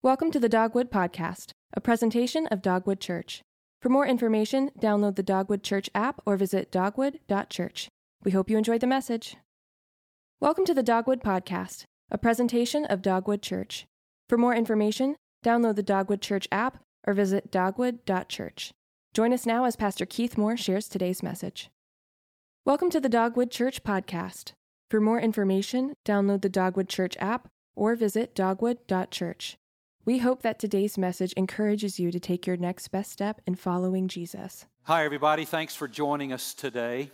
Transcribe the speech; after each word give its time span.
Welcome 0.00 0.30
to 0.30 0.38
the 0.38 0.48
Dogwood 0.48 0.92
Podcast, 0.92 1.50
a 1.74 1.80
presentation 1.80 2.46
of 2.52 2.62
Dogwood 2.62 3.00
Church. 3.00 3.42
For 3.82 3.88
more 3.88 4.06
information, 4.06 4.70
download 4.80 5.16
the 5.16 5.24
Dogwood 5.24 5.64
Church 5.64 5.90
app 5.92 6.20
or 6.24 6.36
visit 6.36 6.70
dogwood.church. 6.70 7.88
We 8.22 8.30
hope 8.30 8.48
you 8.48 8.56
enjoyed 8.56 8.80
the 8.80 8.86
message. 8.86 9.38
Welcome 10.38 10.64
to 10.66 10.72
the 10.72 10.84
Dogwood 10.84 11.20
Podcast, 11.20 11.82
a 12.12 12.16
presentation 12.16 12.84
of 12.84 13.02
Dogwood 13.02 13.42
Church. 13.42 13.86
For 14.28 14.38
more 14.38 14.54
information, 14.54 15.16
download 15.44 15.74
the 15.74 15.82
Dogwood 15.82 16.22
Church 16.22 16.46
app 16.52 16.78
or 17.04 17.12
visit 17.12 17.50
dogwood.church. 17.50 18.70
Join 19.14 19.32
us 19.32 19.46
now 19.46 19.64
as 19.64 19.74
Pastor 19.74 20.06
Keith 20.06 20.38
Moore 20.38 20.56
shares 20.56 20.88
today's 20.88 21.24
message. 21.24 21.70
Welcome 22.64 22.90
to 22.90 23.00
the 23.00 23.08
Dogwood 23.08 23.50
Church 23.50 23.82
Podcast. 23.82 24.52
For 24.90 25.00
more 25.00 25.18
information, 25.20 25.94
download 26.06 26.42
the 26.42 26.48
Dogwood 26.48 26.88
Church 26.88 27.16
app 27.18 27.48
or 27.74 27.96
visit 27.96 28.32
dogwood.church. 28.36 29.56
We 30.08 30.16
hope 30.16 30.40
that 30.40 30.58
today's 30.58 30.96
message 30.96 31.34
encourages 31.34 32.00
you 32.00 32.10
to 32.12 32.18
take 32.18 32.46
your 32.46 32.56
next 32.56 32.88
best 32.88 33.12
step 33.12 33.42
in 33.46 33.56
following 33.56 34.08
Jesus. 34.08 34.64
Hi, 34.84 35.04
everybody. 35.04 35.44
Thanks 35.44 35.74
for 35.74 35.86
joining 35.86 36.32
us 36.32 36.54
today. 36.54 37.10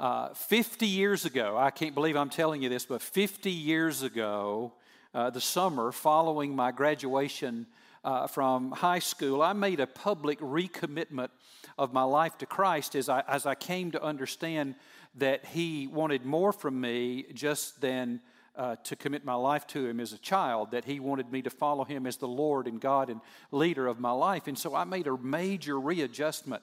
Uh, 0.00 0.32
50 0.32 0.86
years 0.86 1.26
ago, 1.26 1.54
I 1.58 1.68
can't 1.68 1.94
believe 1.94 2.16
I'm 2.16 2.30
telling 2.30 2.62
you 2.62 2.70
this, 2.70 2.86
but 2.86 3.02
50 3.02 3.50
years 3.50 4.02
ago, 4.02 4.72
uh, 5.12 5.28
the 5.28 5.40
summer 5.42 5.92
following 5.92 6.56
my 6.56 6.72
graduation 6.72 7.66
uh, 8.02 8.26
from 8.26 8.70
high 8.70 9.00
school, 9.00 9.42
I 9.42 9.52
made 9.52 9.78
a 9.78 9.86
public 9.86 10.40
recommitment 10.40 11.28
of 11.76 11.92
my 11.92 12.04
life 12.04 12.38
to 12.38 12.46
Christ 12.46 12.94
as 12.94 13.10
I, 13.10 13.22
as 13.28 13.44
I 13.44 13.54
came 13.54 13.90
to 13.90 14.02
understand 14.02 14.76
that 15.16 15.44
He 15.44 15.88
wanted 15.88 16.24
more 16.24 16.54
from 16.54 16.80
me 16.80 17.26
just 17.34 17.82
than 17.82 18.22
uh, 18.56 18.76
to 18.84 18.96
commit 18.96 19.24
my 19.24 19.34
life 19.34 19.66
to 19.68 19.86
Him 19.86 20.00
as 20.00 20.12
a 20.12 20.18
child, 20.18 20.70
that 20.70 20.84
He 20.84 21.00
wanted 21.00 21.30
me 21.32 21.42
to 21.42 21.50
follow 21.50 21.84
Him 21.84 22.06
as 22.06 22.16
the 22.16 22.28
Lord 22.28 22.66
and 22.66 22.80
God 22.80 23.10
and 23.10 23.20
leader 23.50 23.86
of 23.86 23.98
my 23.98 24.12
life. 24.12 24.46
And 24.46 24.58
so 24.58 24.74
I 24.74 24.84
made 24.84 25.06
a 25.06 25.16
major 25.18 25.78
readjustment 25.78 26.62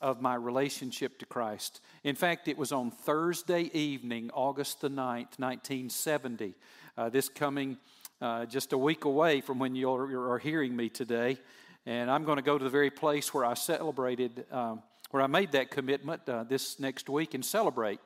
of 0.00 0.20
my 0.22 0.34
relationship 0.34 1.18
to 1.18 1.26
Christ. 1.26 1.80
In 2.04 2.14
fact, 2.14 2.48
it 2.48 2.56
was 2.56 2.72
on 2.72 2.90
Thursday 2.90 3.70
evening, 3.74 4.30
August 4.32 4.80
the 4.80 4.88
9th, 4.88 5.38
1970, 5.38 6.54
uh, 6.96 7.08
this 7.10 7.28
coming 7.28 7.76
uh, 8.20 8.46
just 8.46 8.72
a 8.72 8.78
week 8.78 9.04
away 9.04 9.40
from 9.40 9.58
when 9.58 9.74
you 9.74 9.90
are 9.90 10.38
hearing 10.38 10.74
me 10.74 10.88
today. 10.88 11.38
And 11.86 12.10
I'm 12.10 12.24
going 12.24 12.36
to 12.36 12.42
go 12.42 12.58
to 12.58 12.64
the 12.64 12.70
very 12.70 12.90
place 12.90 13.32
where 13.32 13.44
I 13.44 13.54
celebrated, 13.54 14.44
um, 14.50 14.82
where 15.10 15.22
I 15.22 15.26
made 15.26 15.52
that 15.52 15.70
commitment 15.70 16.28
uh, 16.28 16.44
this 16.44 16.78
next 16.78 17.08
week 17.08 17.34
and 17.34 17.44
celebrate 17.44 18.00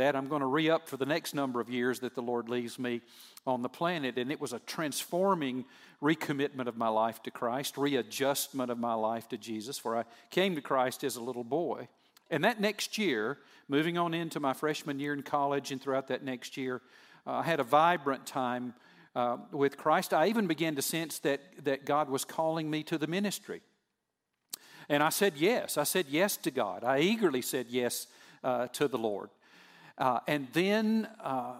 that. 0.00 0.16
I'm 0.16 0.28
going 0.28 0.40
to 0.40 0.46
re 0.46 0.68
up 0.68 0.88
for 0.88 0.96
the 0.96 1.06
next 1.06 1.34
number 1.34 1.60
of 1.60 1.70
years 1.70 2.00
that 2.00 2.14
the 2.14 2.22
Lord 2.22 2.48
leaves 2.48 2.78
me 2.78 3.02
on 3.46 3.62
the 3.62 3.68
planet. 3.68 4.18
And 4.18 4.32
it 4.32 4.40
was 4.40 4.52
a 4.52 4.58
transforming 4.60 5.64
recommitment 6.02 6.66
of 6.66 6.76
my 6.76 6.88
life 6.88 7.22
to 7.24 7.30
Christ, 7.30 7.76
readjustment 7.76 8.70
of 8.70 8.78
my 8.78 8.94
life 8.94 9.28
to 9.28 9.36
Jesus, 9.36 9.78
for 9.78 9.96
I 9.96 10.04
came 10.30 10.54
to 10.54 10.62
Christ 10.62 11.04
as 11.04 11.16
a 11.16 11.22
little 11.22 11.44
boy. 11.44 11.88
And 12.30 12.44
that 12.44 12.60
next 12.60 12.96
year, 12.96 13.38
moving 13.68 13.98
on 13.98 14.14
into 14.14 14.40
my 14.40 14.52
freshman 14.52 14.98
year 14.98 15.12
in 15.12 15.22
college 15.22 15.70
and 15.70 15.80
throughout 15.80 16.08
that 16.08 16.24
next 16.24 16.56
year, 16.56 16.80
uh, 17.26 17.32
I 17.32 17.42
had 17.42 17.60
a 17.60 17.64
vibrant 17.64 18.24
time 18.26 18.74
uh, 19.14 19.36
with 19.52 19.76
Christ. 19.76 20.14
I 20.14 20.28
even 20.28 20.46
began 20.46 20.76
to 20.76 20.82
sense 20.82 21.18
that, 21.20 21.40
that 21.64 21.84
God 21.84 22.08
was 22.08 22.24
calling 22.24 22.70
me 22.70 22.82
to 22.84 22.96
the 22.96 23.06
ministry. 23.06 23.60
And 24.88 25.02
I 25.02 25.10
said 25.10 25.34
yes. 25.36 25.76
I 25.76 25.84
said 25.84 26.06
yes 26.08 26.36
to 26.38 26.50
God. 26.50 26.84
I 26.84 27.00
eagerly 27.00 27.42
said 27.42 27.66
yes 27.68 28.06
uh, 28.42 28.68
to 28.68 28.88
the 28.88 28.98
Lord. 28.98 29.30
Uh, 30.00 30.18
and 30.26 30.48
then 30.54 31.06
uh, 31.22 31.52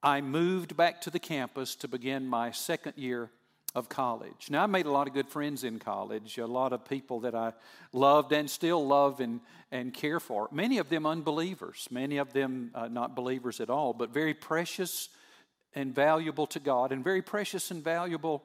I 0.00 0.20
moved 0.20 0.76
back 0.76 1.00
to 1.02 1.10
the 1.10 1.18
campus 1.18 1.74
to 1.76 1.88
begin 1.88 2.24
my 2.24 2.52
second 2.52 2.92
year 2.96 3.30
of 3.74 3.88
college. 3.88 4.48
Now, 4.48 4.62
I 4.62 4.66
made 4.66 4.86
a 4.86 4.92
lot 4.92 5.08
of 5.08 5.12
good 5.12 5.28
friends 5.28 5.64
in 5.64 5.80
college, 5.80 6.38
a 6.38 6.46
lot 6.46 6.72
of 6.72 6.84
people 6.84 7.20
that 7.20 7.34
I 7.34 7.52
loved 7.92 8.32
and 8.32 8.48
still 8.48 8.86
love 8.86 9.18
and, 9.18 9.40
and 9.72 9.92
care 9.92 10.20
for. 10.20 10.48
Many 10.52 10.78
of 10.78 10.88
them 10.88 11.04
unbelievers, 11.04 11.88
many 11.90 12.18
of 12.18 12.32
them 12.32 12.70
uh, 12.76 12.86
not 12.86 13.16
believers 13.16 13.60
at 13.60 13.70
all, 13.70 13.92
but 13.92 14.10
very 14.10 14.34
precious 14.34 15.08
and 15.74 15.92
valuable 15.92 16.46
to 16.48 16.60
God, 16.60 16.92
and 16.92 17.02
very 17.02 17.22
precious 17.22 17.72
and 17.72 17.82
valuable 17.82 18.44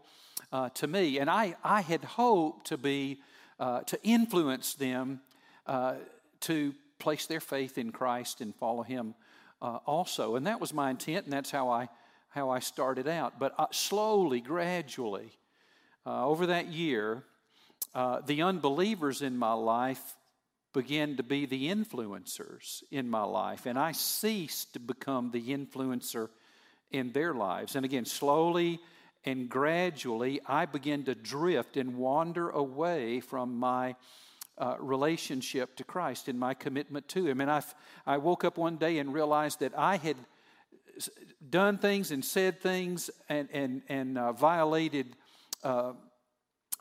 uh, 0.52 0.70
to 0.70 0.88
me. 0.88 1.20
And 1.20 1.30
I, 1.30 1.56
I 1.64 1.82
had 1.82 2.04
hoped 2.04 2.68
to 2.68 2.78
be, 2.78 3.22
uh, 3.60 3.82
to 3.82 4.00
influence 4.04 4.74
them 4.74 5.22
uh, 5.68 5.96
to 6.42 6.74
place 6.98 7.28
their 7.28 7.40
faith 7.40 7.78
in 7.78 7.92
Christ 7.92 8.42
and 8.42 8.56
follow 8.56 8.82
Him 8.82 9.14
uh, 9.62 9.80
also. 9.86 10.36
And 10.36 10.48
that 10.48 10.60
was 10.60 10.74
my 10.74 10.90
intent, 10.90 11.26
and 11.26 11.34
that's 11.34 11.52
how 11.52 11.70
I, 11.70 11.90
how 12.30 12.50
I 12.50 12.60
started 12.60 13.08
out. 13.08 13.40
But 13.40 13.54
uh, 13.58 13.68
slowly, 13.72 14.42
gradually, 14.42 15.32
uh, 16.06 16.28
over 16.28 16.48
that 16.48 16.68
year, 16.68 17.24
uh, 17.94 18.22
the 18.26 18.42
unbelievers 18.42 19.22
in 19.22 19.38
my 19.38 19.54
life 19.54 20.16
began 20.74 21.16
to 21.16 21.24
be 21.24 21.46
the 21.46 21.70
influencers 21.70 22.84
in 22.92 23.10
my 23.10 23.24
life, 23.24 23.66
and 23.66 23.80
I 23.80 23.94
ceased 23.94 24.74
to 24.74 24.80
become 24.80 25.32
the 25.32 25.56
influencer 25.56 26.30
in 26.92 27.14
their 27.14 27.34
lives. 27.34 27.76
And 27.76 27.86
again, 27.86 28.06
slowly 28.06 28.80
and 29.24 29.50
gradually, 29.50 30.42
I 30.46 30.66
began 30.66 31.04
to 31.06 31.16
drift 31.16 31.78
and 31.78 31.96
wander 31.96 32.50
away 32.50 33.22
from 33.22 33.58
my 33.58 33.96
uh, 34.58 34.76
relationship 34.80 35.76
to 35.76 35.84
Christ 35.84 36.28
and 36.28 36.40
my 36.40 36.54
commitment 36.54 37.08
to 37.10 37.26
Him. 37.26 37.42
And 37.42 37.52
I, 37.52 37.64
I 38.06 38.18
woke 38.18 38.44
up 38.44 38.58
one 38.58 38.78
day 38.78 39.00
and 39.00 39.14
realized 39.14 39.60
that 39.60 39.78
I 39.78 39.98
had 39.98 40.18
done 41.50 41.78
things 41.78 42.12
and 42.12 42.24
said 42.24 42.62
things 42.62 43.10
and, 43.30 43.50
and, 43.52 43.82
and 43.90 44.18
uh, 44.18 44.32
violated, 44.32 45.16
uh, 45.64 45.94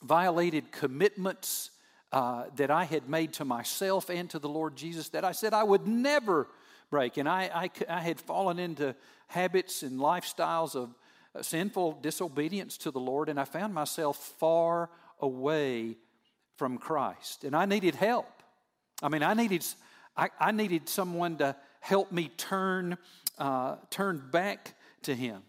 violated 0.02 0.70
commitments 0.70 1.70
uh, 2.12 2.44
that 2.56 2.70
I 2.70 2.84
had 2.84 3.08
made 3.08 3.32
to 3.34 3.44
myself 3.44 4.08
and 4.08 4.30
to 4.30 4.38
the 4.38 4.48
Lord 4.48 4.76
Jesus 4.76 5.08
that 5.10 5.24
I 5.24 5.32
said 5.32 5.52
I 5.52 5.64
would 5.64 5.86
never 5.86 6.46
break. 6.90 7.16
And 7.16 7.28
I, 7.28 7.50
I, 7.52 7.70
I 7.88 8.00
had 8.00 8.20
fallen 8.20 8.60
into 8.60 8.94
habits 9.26 9.82
and 9.82 9.98
lifestyles 9.98 10.76
of 10.76 10.94
uh, 11.34 11.42
sinful 11.42 11.98
disobedience 12.00 12.78
to 12.78 12.92
the 12.92 13.00
Lord, 13.00 13.28
and 13.28 13.40
I 13.40 13.44
found 13.44 13.74
myself 13.74 14.16
far 14.38 14.90
away 15.18 15.96
from 16.56 16.78
Christ. 16.78 17.44
And 17.44 17.54
I 17.54 17.64
needed 17.66 17.94
help. 17.94 18.28
I 19.02 19.08
mean, 19.08 19.22
I 19.22 19.34
needed, 19.34 19.64
I, 20.16 20.30
I 20.38 20.52
needed 20.52 20.88
someone 20.88 21.36
to 21.38 21.56
help 21.80 22.12
me 22.12 22.28
turn, 22.36 22.96
uh, 23.38 23.76
turn 23.90 24.22
back 24.30 24.74
to 25.02 25.14
Him. 25.14 25.42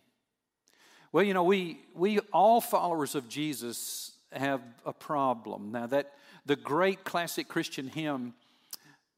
Well, 1.12 1.24
you 1.24 1.34
know, 1.34 1.44
we, 1.44 1.80
we 1.94 2.20
all 2.34 2.60
followers 2.60 3.16
of 3.16 3.30
Jesus 3.30 4.12
have 4.34 4.62
a 4.86 4.92
problem. 4.92 5.72
Now, 5.72 5.88
that 5.88 6.12
the 6.46 6.56
great 6.56 7.04
classic 7.04 7.48
Christian 7.48 7.88
hymn, 7.88 8.34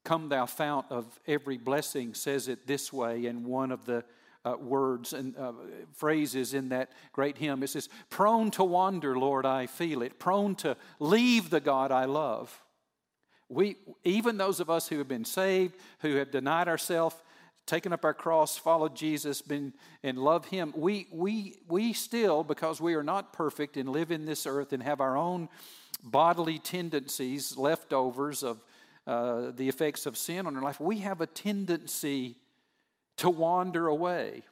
Come 0.04 0.30
Thou 0.30 0.46
Fount 0.46 0.86
of 0.90 1.20
Every 1.28 1.58
Blessing, 1.58 2.14
says 2.14 2.48
it 2.48 2.68
this 2.68 2.94
way 2.94 3.26
in 3.26 3.44
one 3.44 3.72
of 3.72 3.86
the 3.86 4.04
uh, 4.48 4.58
words 4.58 5.14
and 5.14 5.38
uh, 5.38 5.54
phrases 5.94 6.54
in 6.54 6.70
that 6.70 6.92
great 7.12 7.38
hymn. 7.38 7.64
It 7.64 7.70
says, 7.70 7.90
Prone 8.10 8.52
to 8.52 8.64
wander, 8.64 9.18
Lord, 9.18 9.46
I 9.46 9.68
feel 9.68 10.02
it. 10.02 10.20
Prone 10.20 10.56
to 10.56 10.78
leave 11.00 11.50
the 11.50 11.60
God 11.60 11.92
I 11.92 12.06
love. 12.06 12.64
We, 13.50 13.78
even 14.04 14.38
those 14.38 14.60
of 14.60 14.70
us 14.70 14.88
who 14.88 14.98
have 14.98 15.08
been 15.08 15.26
saved, 15.26 15.76
who 16.00 16.16
have 16.16 16.32
denied 16.32 16.68
ourselves, 16.68 17.16
taken 17.66 17.94
up 17.94 18.04
our 18.06 18.14
cross, 18.14 18.58
followed 18.58 18.96
Jesus, 18.96 19.42
been 19.42 19.74
and 20.04 20.18
love 20.18 20.46
Him, 20.46 20.74
we, 20.76 21.08
we, 21.12 21.56
we 21.68 21.94
still, 21.94 22.44
because 22.44 22.82
we 22.82 22.96
are 22.96 23.04
not 23.04 23.34
perfect 23.34 23.78
and 23.78 23.90
live 23.90 24.12
in 24.12 24.26
this 24.26 24.46
earth 24.46 24.74
and 24.74 24.84
have 24.84 25.02
our 25.02 25.18
own 25.18 25.50
bodily 26.04 26.60
tendencies, 26.60 27.58
leftovers 27.58 28.44
of 28.44 28.64
uh, 29.06 29.52
the 29.52 29.70
effects 29.70 30.06
of 30.06 30.18
sin 30.18 30.46
on 30.46 30.56
our 30.56 30.62
life, 30.62 30.80
we 30.80 30.98
have 30.98 31.22
a 31.22 31.28
tendency 31.28 32.38
to 33.18 33.30
wander 33.30 33.88
away 33.88 34.44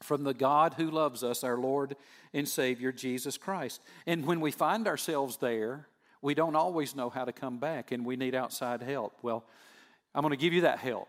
from 0.00 0.24
the 0.24 0.34
God 0.34 0.74
who 0.74 0.90
loves 0.90 1.22
us, 1.22 1.44
our 1.44 1.56
Lord 1.56 1.96
and 2.32 2.48
Savior, 2.48 2.92
Jesus 2.92 3.38
Christ. 3.38 3.82
And 4.06 4.26
when 4.26 4.40
we 4.40 4.50
find 4.50 4.86
ourselves 4.86 5.36
there, 5.36 5.86
we 6.20 6.34
don't 6.34 6.56
always 6.56 6.94
know 6.94 7.10
how 7.10 7.24
to 7.24 7.32
come 7.32 7.58
back 7.58 7.92
and 7.92 8.04
we 8.04 8.16
need 8.16 8.34
outside 8.34 8.82
help. 8.82 9.18
Well, 9.22 9.44
I'm 10.14 10.22
going 10.22 10.30
to 10.30 10.36
give 10.36 10.52
you 10.52 10.62
that 10.62 10.78
help 10.78 11.08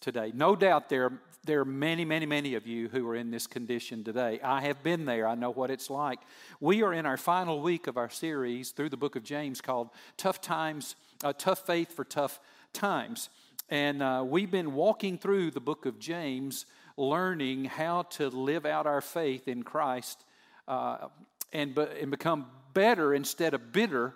today. 0.00 0.32
No 0.34 0.54
doubt 0.54 0.88
there, 0.88 1.12
there 1.44 1.60
are 1.60 1.64
many, 1.64 2.04
many, 2.04 2.26
many 2.26 2.54
of 2.54 2.66
you 2.66 2.88
who 2.88 3.08
are 3.08 3.16
in 3.16 3.30
this 3.30 3.46
condition 3.46 4.04
today. 4.04 4.40
I 4.42 4.60
have 4.62 4.82
been 4.82 5.06
there, 5.06 5.26
I 5.26 5.34
know 5.34 5.50
what 5.50 5.70
it's 5.70 5.88
like. 5.88 6.18
We 6.60 6.82
are 6.82 6.92
in 6.92 7.06
our 7.06 7.16
final 7.16 7.60
week 7.62 7.86
of 7.86 7.96
our 7.96 8.10
series 8.10 8.70
through 8.70 8.90
the 8.90 8.96
book 8.96 9.16
of 9.16 9.22
James 9.24 9.60
called 9.60 9.90
Tough 10.16 10.40
Times, 10.40 10.96
uh, 11.22 11.32
Tough 11.32 11.60
Faith 11.60 11.94
for 11.94 12.04
Tough 12.04 12.38
Times. 12.72 13.30
And 13.70 14.02
uh, 14.02 14.22
we've 14.26 14.50
been 14.50 14.74
walking 14.74 15.16
through 15.16 15.50
the 15.50 15.60
book 15.60 15.86
of 15.86 15.98
James, 15.98 16.66
learning 16.98 17.64
how 17.64 18.02
to 18.02 18.28
live 18.28 18.66
out 18.66 18.86
our 18.86 19.00
faith 19.00 19.48
in 19.48 19.62
Christ 19.62 20.22
uh, 20.68 21.08
and, 21.50 21.76
and 21.78 22.10
become 22.10 22.46
better 22.74 23.14
instead 23.14 23.54
of 23.54 23.72
bitter 23.72 24.14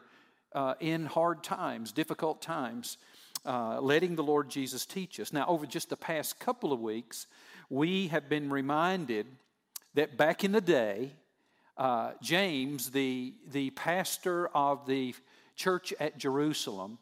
uh, 0.54 0.74
in 0.80 1.06
hard 1.06 1.42
times, 1.42 1.92
difficult 1.92 2.42
times, 2.42 2.98
uh, 3.46 3.80
letting 3.80 4.16
the 4.16 4.22
Lord 4.22 4.50
Jesus 4.50 4.84
teach 4.84 5.18
us. 5.18 5.32
Now, 5.32 5.46
over 5.46 5.64
just 5.64 5.88
the 5.88 5.96
past 5.96 6.38
couple 6.38 6.70
of 6.70 6.80
weeks, 6.80 7.26
we 7.70 8.08
have 8.08 8.28
been 8.28 8.50
reminded 8.50 9.26
that 9.94 10.18
back 10.18 10.44
in 10.44 10.52
the 10.52 10.60
day, 10.60 11.12
uh, 11.78 12.12
James, 12.20 12.90
the, 12.90 13.32
the 13.50 13.70
pastor 13.70 14.48
of 14.48 14.86
the 14.86 15.14
church 15.56 15.94
at 15.98 16.18
Jerusalem, 16.18 16.98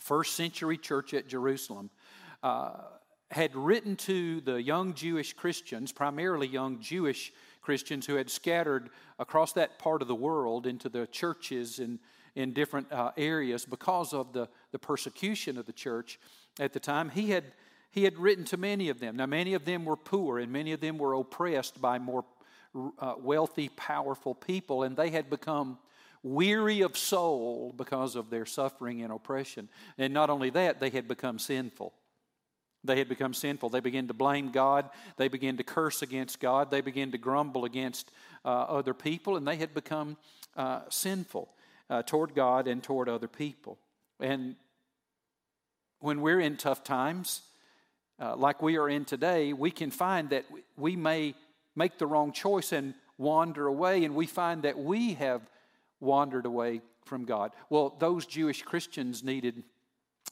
first 0.00 0.34
century 0.34 0.78
church 0.78 1.14
at 1.14 1.28
Jerusalem, 1.28 1.90
uh, 2.42 2.72
had 3.30 3.54
written 3.54 3.96
to 3.96 4.40
the 4.40 4.60
young 4.60 4.94
Jewish 4.94 5.32
Christians, 5.32 5.92
primarily 5.92 6.48
young 6.48 6.80
Jewish 6.80 7.32
Christians 7.62 8.06
who 8.06 8.16
had 8.16 8.30
scattered 8.30 8.90
across 9.18 9.52
that 9.52 9.78
part 9.78 10.02
of 10.02 10.08
the 10.08 10.14
world 10.14 10.66
into 10.66 10.88
the 10.88 11.06
churches 11.06 11.78
in, 11.78 11.98
in 12.34 12.52
different 12.52 12.90
uh, 12.90 13.12
areas 13.16 13.64
because 13.64 14.12
of 14.12 14.32
the, 14.32 14.48
the 14.72 14.78
persecution 14.78 15.58
of 15.58 15.66
the 15.66 15.72
church 15.72 16.18
at 16.58 16.72
the 16.72 16.80
time. 16.80 17.10
He 17.10 17.30
had, 17.30 17.44
he 17.90 18.04
had 18.04 18.18
written 18.18 18.44
to 18.46 18.56
many 18.56 18.88
of 18.88 18.98
them. 18.98 19.16
Now, 19.16 19.26
many 19.26 19.54
of 19.54 19.64
them 19.64 19.84
were 19.84 19.96
poor 19.96 20.38
and 20.38 20.50
many 20.50 20.72
of 20.72 20.80
them 20.80 20.98
were 20.98 21.14
oppressed 21.14 21.80
by 21.80 21.98
more 21.98 22.24
uh, 22.98 23.14
wealthy, 23.20 23.68
powerful 23.70 24.34
people, 24.34 24.84
and 24.84 24.96
they 24.96 25.10
had 25.10 25.28
become 25.28 25.78
weary 26.22 26.82
of 26.82 26.96
soul 26.96 27.72
because 27.76 28.16
of 28.16 28.30
their 28.30 28.46
suffering 28.46 29.02
and 29.02 29.12
oppression. 29.12 29.68
And 29.98 30.12
not 30.12 30.30
only 30.30 30.50
that, 30.50 30.80
they 30.80 30.90
had 30.90 31.08
become 31.08 31.38
sinful. 31.38 31.92
They 32.82 32.98
had 32.98 33.08
become 33.08 33.34
sinful. 33.34 33.68
They 33.68 33.80
began 33.80 34.08
to 34.08 34.14
blame 34.14 34.50
God. 34.50 34.88
They 35.16 35.28
began 35.28 35.56
to 35.58 35.62
curse 35.62 36.02
against 36.02 36.40
God. 36.40 36.70
They 36.70 36.80
began 36.80 37.10
to 37.12 37.18
grumble 37.18 37.64
against 37.64 38.10
uh, 38.44 38.48
other 38.48 38.94
people, 38.94 39.36
and 39.36 39.46
they 39.46 39.56
had 39.56 39.74
become 39.74 40.16
uh, 40.56 40.80
sinful 40.88 41.48
uh, 41.90 42.02
toward 42.02 42.34
God 42.34 42.66
and 42.66 42.82
toward 42.82 43.08
other 43.08 43.28
people. 43.28 43.78
And 44.18 44.56
when 46.00 46.22
we're 46.22 46.40
in 46.40 46.56
tough 46.56 46.82
times, 46.82 47.42
uh, 48.18 48.36
like 48.36 48.62
we 48.62 48.78
are 48.78 48.88
in 48.88 49.04
today, 49.04 49.52
we 49.52 49.70
can 49.70 49.90
find 49.90 50.30
that 50.30 50.44
we 50.76 50.96
may 50.96 51.34
make 51.76 51.98
the 51.98 52.06
wrong 52.06 52.32
choice 52.32 52.72
and 52.72 52.94
wander 53.18 53.66
away, 53.66 54.04
and 54.04 54.14
we 54.14 54.26
find 54.26 54.62
that 54.62 54.78
we 54.78 55.14
have 55.14 55.42
wandered 56.00 56.46
away 56.46 56.80
from 57.04 57.24
God. 57.24 57.52
Well, 57.68 57.94
those 57.98 58.26
Jewish 58.26 58.62
Christians 58.62 59.22
needed 59.22 59.62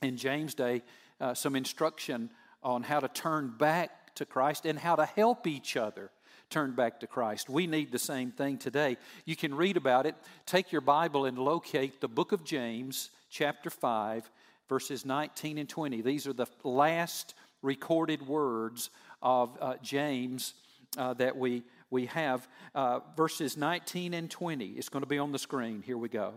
in 0.03 0.17
James' 0.17 0.55
day 0.55 0.83
uh, 1.21 1.35
some 1.35 1.57
instruction 1.57 2.31
on 2.63 2.83
how 2.83 3.01
to 3.01 3.09
turn 3.09 3.55
back 3.59 4.15
to 4.17 4.25
Christ 4.25 4.67
and 4.67 4.79
how 4.79 4.97
to 4.97 5.05
help 5.05 5.47
each 5.47 5.77
other 5.77 6.11
turn 6.51 6.75
back 6.75 7.01
to 7.01 7.07
Christ. 7.07 7.49
We 7.49 7.67
need 7.67 7.93
the 7.93 7.99
same 7.99 8.31
thing 8.31 8.59
today. 8.59 8.97
You 9.25 9.37
can 9.37 9.55
read 9.55 9.77
about 9.77 10.07
it. 10.07 10.15
Take 10.47 10.73
your 10.73 10.81
Bible 10.81 11.27
and 11.27 11.39
locate 11.39 12.01
the 12.01 12.09
book 12.09 12.33
of 12.33 12.45
James, 12.45 13.11
chapter 13.31 13.71
5, 13.71 14.31
verses 14.69 15.05
19 15.05 15.59
and 15.59 15.69
20. 15.69 16.01
These 16.01 16.27
are 16.27 16.33
the 16.33 16.47
last 16.65 17.35
recorded 17.63 18.27
words 18.27 18.91
of 19.23 19.57
uh, 19.61 19.75
James 19.83 20.55
uh, 20.97 21.15
that 21.15 21.37
we, 21.37 21.65
we 21.91 22.07
have. 22.07 22.49
Uh, 22.75 23.01
verses 23.17 23.57
19 23.57 24.15
and 24.15 24.31
20. 24.31 24.67
It's 24.67 24.89
going 24.89 25.03
to 25.03 25.09
be 25.09 25.19
on 25.19 25.33
the 25.33 25.39
screen. 25.39 25.83
Here 25.83 25.99
we 25.99 26.09
go. 26.09 26.35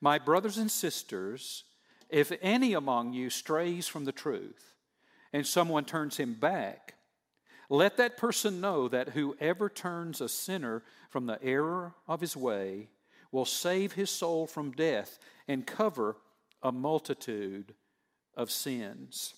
My 0.00 0.18
brothers 0.18 0.58
and 0.58 0.70
sisters, 0.70 1.64
if 2.10 2.32
any 2.42 2.74
among 2.74 3.12
you 3.12 3.30
strays 3.30 3.88
from 3.88 4.04
the 4.04 4.12
truth 4.12 4.74
and 5.32 5.46
someone 5.46 5.84
turns 5.84 6.16
him 6.16 6.34
back, 6.34 6.94
let 7.70 7.96
that 7.96 8.16
person 8.16 8.60
know 8.60 8.88
that 8.88 9.10
whoever 9.10 9.68
turns 9.68 10.20
a 10.20 10.28
sinner 10.28 10.82
from 11.08 11.26
the 11.26 11.42
error 11.42 11.94
of 12.06 12.20
his 12.20 12.36
way 12.36 12.88
will 13.32 13.44
save 13.44 13.92
his 13.92 14.10
soul 14.10 14.46
from 14.46 14.70
death 14.72 15.18
and 15.48 15.66
cover 15.66 16.16
a 16.62 16.70
multitude 16.70 17.74
of 18.36 18.50
sins. 18.50 19.34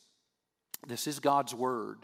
This 0.87 1.07
is 1.07 1.19
God's 1.19 1.55
word. 1.55 1.99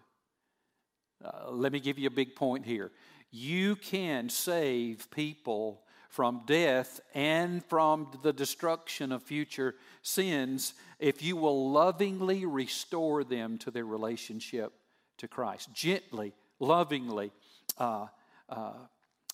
Uh, 1.25 1.51
let 1.51 1.73
me 1.73 1.81
give 1.81 1.99
you 1.99 2.07
a 2.07 2.11
big 2.11 2.35
point 2.35 2.65
here. 2.65 2.91
You 3.31 3.77
can 3.77 4.29
save 4.29 5.11
people 5.11 5.83
from 6.09 6.43
death 6.47 7.01
and 7.15 7.65
from 7.65 8.07
the 8.23 8.33
destruction 8.33 9.13
of 9.13 9.23
future 9.23 9.75
sins 10.03 10.75
if 10.99 11.23
you 11.23 11.37
will 11.37 11.71
lovingly 11.71 12.45
restore 12.45 13.25
them 13.25 13.57
to 13.57 13.71
their 13.71 13.87
relationship 13.87 14.73
to 15.17 15.27
Christ. 15.27 15.73
Gently, 15.73 16.35
lovingly, 16.61 17.33
uh, 17.79 18.09
uh, 18.51 18.73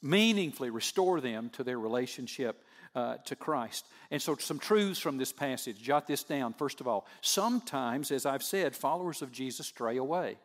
meaningfully 0.03 0.71
restore 0.71 1.21
them 1.21 1.51
to 1.51 1.65
their 1.65 1.81
relationship 1.81 2.63
uh, 2.95 3.17
to 3.25 3.35
Christ. 3.35 3.85
And 4.11 4.23
so, 4.23 4.37
some 4.37 4.59
truths 4.59 5.01
from 5.01 5.19
this 5.19 5.33
passage. 5.33 5.83
Jot 5.83 6.07
this 6.07 6.23
down, 6.23 6.55
first 6.55 6.81
of 6.81 6.87
all. 6.87 7.07
Sometimes, 7.21 8.11
as 8.11 8.25
I've 8.25 8.43
said, 8.43 8.77
followers 8.77 9.21
of 9.21 9.33
Jesus 9.33 9.67
stray 9.67 9.97
away, 9.97 10.37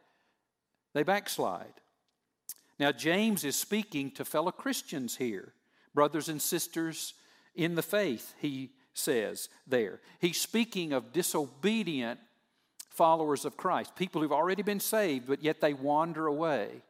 they 0.93 1.03
backslide. 1.03 1.73
Now, 2.79 2.91
James 2.91 3.43
is 3.43 3.55
speaking 3.55 4.11
to 4.11 4.25
fellow 4.25 4.51
Christians 4.51 5.17
here, 5.17 5.53
brothers 5.93 6.29
and 6.29 6.41
sisters 6.41 7.13
in 7.55 7.75
the 7.75 7.81
faith, 7.83 8.33
he 8.39 8.71
says 8.93 9.49
there. 9.67 10.01
He's 10.19 10.39
speaking 10.39 10.93
of 10.93 11.13
disobedient 11.13 12.19
followers 12.89 13.45
of 13.45 13.57
Christ, 13.57 13.95
people 13.95 14.21
who've 14.21 14.31
already 14.31 14.61
been 14.61 14.79
saved, 14.79 15.27
but 15.27 15.43
yet 15.43 15.61
they 15.61 15.73
wander 15.73 16.27
away. 16.27 16.81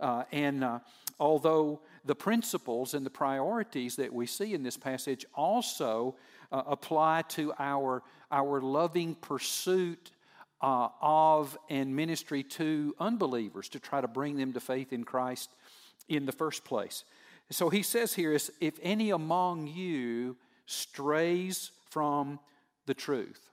Uh, 0.00 0.24
and 0.32 0.64
uh, 0.64 0.80
although 1.20 1.80
the 2.04 2.14
principles 2.14 2.94
and 2.94 3.06
the 3.06 3.10
priorities 3.10 3.94
that 3.96 4.12
we 4.12 4.26
see 4.26 4.54
in 4.54 4.64
this 4.64 4.76
passage 4.76 5.24
also 5.34 6.16
uh, 6.50 6.62
apply 6.66 7.22
to 7.28 7.52
our, 7.58 8.02
our 8.32 8.60
loving 8.60 9.14
pursuit 9.14 10.10
uh, 10.62 10.88
of 11.00 11.58
and 11.68 11.94
ministry 11.94 12.42
to 12.44 12.94
unbelievers 13.00 13.68
to 13.70 13.80
try 13.80 14.00
to 14.00 14.08
bring 14.08 14.36
them 14.36 14.52
to 14.52 14.60
faith 14.60 14.92
in 14.92 15.04
Christ 15.04 15.50
in 16.08 16.24
the 16.24 16.32
first 16.32 16.64
place. 16.64 17.04
So 17.50 17.68
he 17.68 17.82
says 17.82 18.14
here 18.14 18.32
is 18.32 18.50
if 18.60 18.78
any 18.82 19.10
among 19.10 19.66
you 19.66 20.36
strays 20.66 21.70
from 21.90 22.38
the 22.86 22.94
truth. 22.94 23.50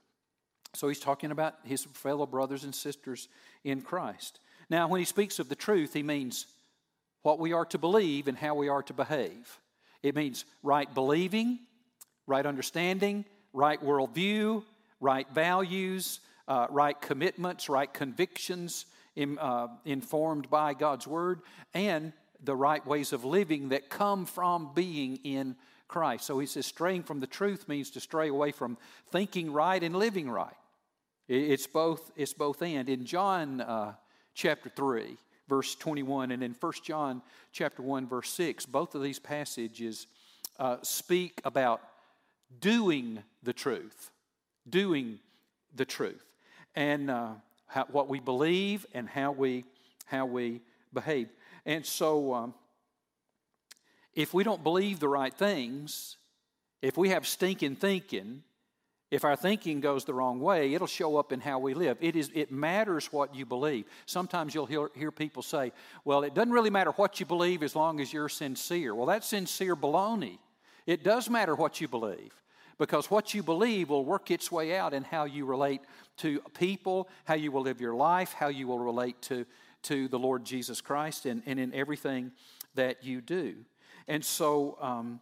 So 0.74 0.88
he's 0.88 1.00
talking 1.00 1.32
about 1.32 1.56
his 1.64 1.84
fellow 1.84 2.26
brothers 2.26 2.64
and 2.64 2.74
sisters 2.74 3.28
in 3.64 3.82
Christ. 3.82 4.38
Now, 4.70 4.86
when 4.86 5.00
he 5.00 5.04
speaks 5.04 5.40
of 5.40 5.48
the 5.48 5.56
truth, 5.56 5.92
he 5.92 6.04
means 6.04 6.46
what 7.22 7.40
we 7.40 7.52
are 7.52 7.64
to 7.66 7.78
believe 7.78 8.28
and 8.28 8.38
how 8.38 8.54
we 8.54 8.68
are 8.68 8.82
to 8.84 8.92
behave. 8.92 9.58
It 10.02 10.14
means 10.14 10.44
right 10.62 10.92
believing, 10.94 11.58
right 12.26 12.46
understanding, 12.46 13.24
right 13.52 13.82
worldview, 13.82 14.62
right 15.00 15.26
values, 15.34 16.20
uh, 16.50 16.66
right 16.68 17.00
commitments, 17.00 17.68
right 17.68 17.92
convictions 17.94 18.84
in, 19.14 19.38
uh, 19.38 19.68
informed 19.84 20.50
by 20.50 20.74
God's 20.74 21.06
Word, 21.06 21.42
and 21.72 22.12
the 22.42 22.56
right 22.56 22.84
ways 22.84 23.12
of 23.12 23.24
living 23.24 23.68
that 23.68 23.88
come 23.88 24.26
from 24.26 24.72
being 24.74 25.16
in 25.22 25.54
Christ. 25.86 26.24
So 26.24 26.40
he 26.40 26.46
says, 26.46 26.66
straying 26.66 27.04
from 27.04 27.20
the 27.20 27.28
truth 27.28 27.68
means 27.68 27.90
to 27.92 28.00
stray 28.00 28.28
away 28.28 28.50
from 28.50 28.78
thinking 29.10 29.52
right 29.52 29.80
and 29.80 29.94
living 29.94 30.28
right. 30.28 30.56
It's 31.28 31.68
both, 31.68 32.10
it's 32.16 32.32
both 32.32 32.60
and. 32.62 32.88
In 32.88 33.04
John 33.04 33.60
uh, 33.60 33.94
chapter 34.34 34.70
3, 34.70 35.16
verse 35.48 35.76
21, 35.76 36.32
and 36.32 36.42
in 36.42 36.56
1 36.58 36.72
John 36.84 37.22
chapter 37.52 37.82
1, 37.82 38.08
verse 38.08 38.30
6, 38.30 38.66
both 38.66 38.96
of 38.96 39.02
these 39.02 39.20
passages 39.20 40.08
uh, 40.58 40.78
speak 40.82 41.40
about 41.44 41.80
doing 42.60 43.22
the 43.44 43.52
truth. 43.52 44.10
Doing 44.68 45.20
the 45.76 45.84
truth. 45.84 46.29
And 46.74 47.10
uh, 47.10 47.32
how, 47.66 47.86
what 47.90 48.08
we 48.08 48.20
believe 48.20 48.86
and 48.94 49.08
how 49.08 49.32
we, 49.32 49.64
how 50.06 50.26
we 50.26 50.60
behave. 50.92 51.28
And 51.66 51.84
so, 51.84 52.34
um, 52.34 52.54
if 54.14 54.34
we 54.34 54.44
don't 54.44 54.62
believe 54.62 54.98
the 54.98 55.08
right 55.08 55.32
things, 55.32 56.16
if 56.82 56.96
we 56.96 57.10
have 57.10 57.26
stinking 57.26 57.76
thinking, 57.76 58.42
if 59.10 59.24
our 59.24 59.36
thinking 59.36 59.80
goes 59.80 60.04
the 60.04 60.14
wrong 60.14 60.40
way, 60.40 60.72
it'll 60.72 60.86
show 60.86 61.16
up 61.16 61.32
in 61.32 61.40
how 61.40 61.58
we 61.58 61.74
live. 61.74 61.98
It, 62.00 62.14
is, 62.14 62.30
it 62.34 62.52
matters 62.52 63.12
what 63.12 63.34
you 63.34 63.44
believe. 63.44 63.86
Sometimes 64.06 64.54
you'll 64.54 64.66
hear, 64.66 64.88
hear 64.94 65.10
people 65.10 65.42
say, 65.42 65.72
well, 66.04 66.22
it 66.22 66.34
doesn't 66.34 66.52
really 66.52 66.70
matter 66.70 66.92
what 66.92 67.18
you 67.18 67.26
believe 67.26 67.62
as 67.62 67.74
long 67.74 68.00
as 68.00 68.12
you're 68.12 68.28
sincere. 68.28 68.94
Well, 68.94 69.06
that's 69.06 69.26
sincere 69.26 69.74
baloney. 69.74 70.38
It 70.86 71.02
does 71.02 71.28
matter 71.28 71.54
what 71.54 71.80
you 71.80 71.88
believe 71.88 72.32
because 72.80 73.10
what 73.10 73.34
you 73.34 73.42
believe 73.42 73.90
will 73.90 74.06
work 74.06 74.30
its 74.30 74.50
way 74.50 74.74
out 74.74 74.94
in 74.94 75.04
how 75.04 75.24
you 75.24 75.44
relate 75.44 75.82
to 76.16 76.40
people, 76.58 77.10
how 77.26 77.34
you 77.34 77.52
will 77.52 77.60
live 77.60 77.78
your 77.78 77.94
life, 77.94 78.32
how 78.32 78.48
you 78.48 78.66
will 78.66 78.78
relate 78.78 79.20
to, 79.20 79.44
to 79.82 80.08
the 80.08 80.18
Lord 80.18 80.46
Jesus 80.46 80.80
Christ, 80.80 81.26
and, 81.26 81.42
and 81.44 81.60
in 81.60 81.74
everything 81.74 82.32
that 82.74 83.04
you 83.04 83.20
do. 83.20 83.56
And 84.08 84.24
so, 84.24 84.78
um, 84.80 85.20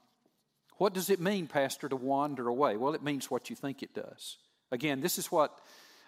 what 0.76 0.94
does 0.94 1.10
it 1.10 1.18
mean, 1.18 1.48
Pastor, 1.48 1.88
to 1.88 1.96
wander 1.96 2.46
away? 2.46 2.76
Well, 2.76 2.94
it 2.94 3.02
means 3.02 3.28
what 3.28 3.50
you 3.50 3.56
think 3.56 3.82
it 3.82 3.92
does. 3.92 4.36
Again, 4.70 5.00
this 5.00 5.18
is 5.18 5.32
what 5.32 5.58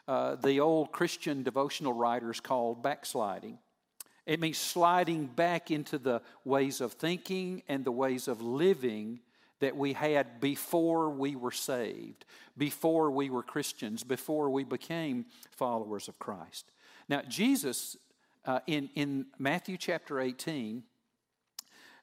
uh, 0.06 0.36
the 0.36 0.60
old 0.60 0.92
Christian 0.92 1.42
devotional 1.42 1.94
writers 1.94 2.38
called 2.38 2.80
backsliding. 2.80 3.58
It 4.24 4.38
means 4.38 4.58
sliding 4.58 5.26
back 5.26 5.72
into 5.72 5.98
the 5.98 6.22
ways 6.44 6.80
of 6.80 6.92
thinking 6.92 7.64
and 7.66 7.84
the 7.84 7.90
ways 7.90 8.28
of 8.28 8.40
living 8.40 9.18
that 9.60 9.76
we 9.76 9.92
had 9.92 10.40
before 10.40 11.10
we 11.10 11.36
were 11.36 11.52
saved, 11.52 12.24
before 12.56 13.10
we 13.10 13.30
were 13.30 13.42
Christians, 13.42 14.02
before 14.02 14.50
we 14.50 14.64
became 14.64 15.26
followers 15.52 16.08
of 16.08 16.18
Christ. 16.18 16.72
Now, 17.08 17.22
Jesus, 17.28 17.96
uh, 18.44 18.60
in, 18.66 18.90
in 18.94 19.26
Matthew 19.38 19.76
chapter 19.76 20.20
18, 20.20 20.82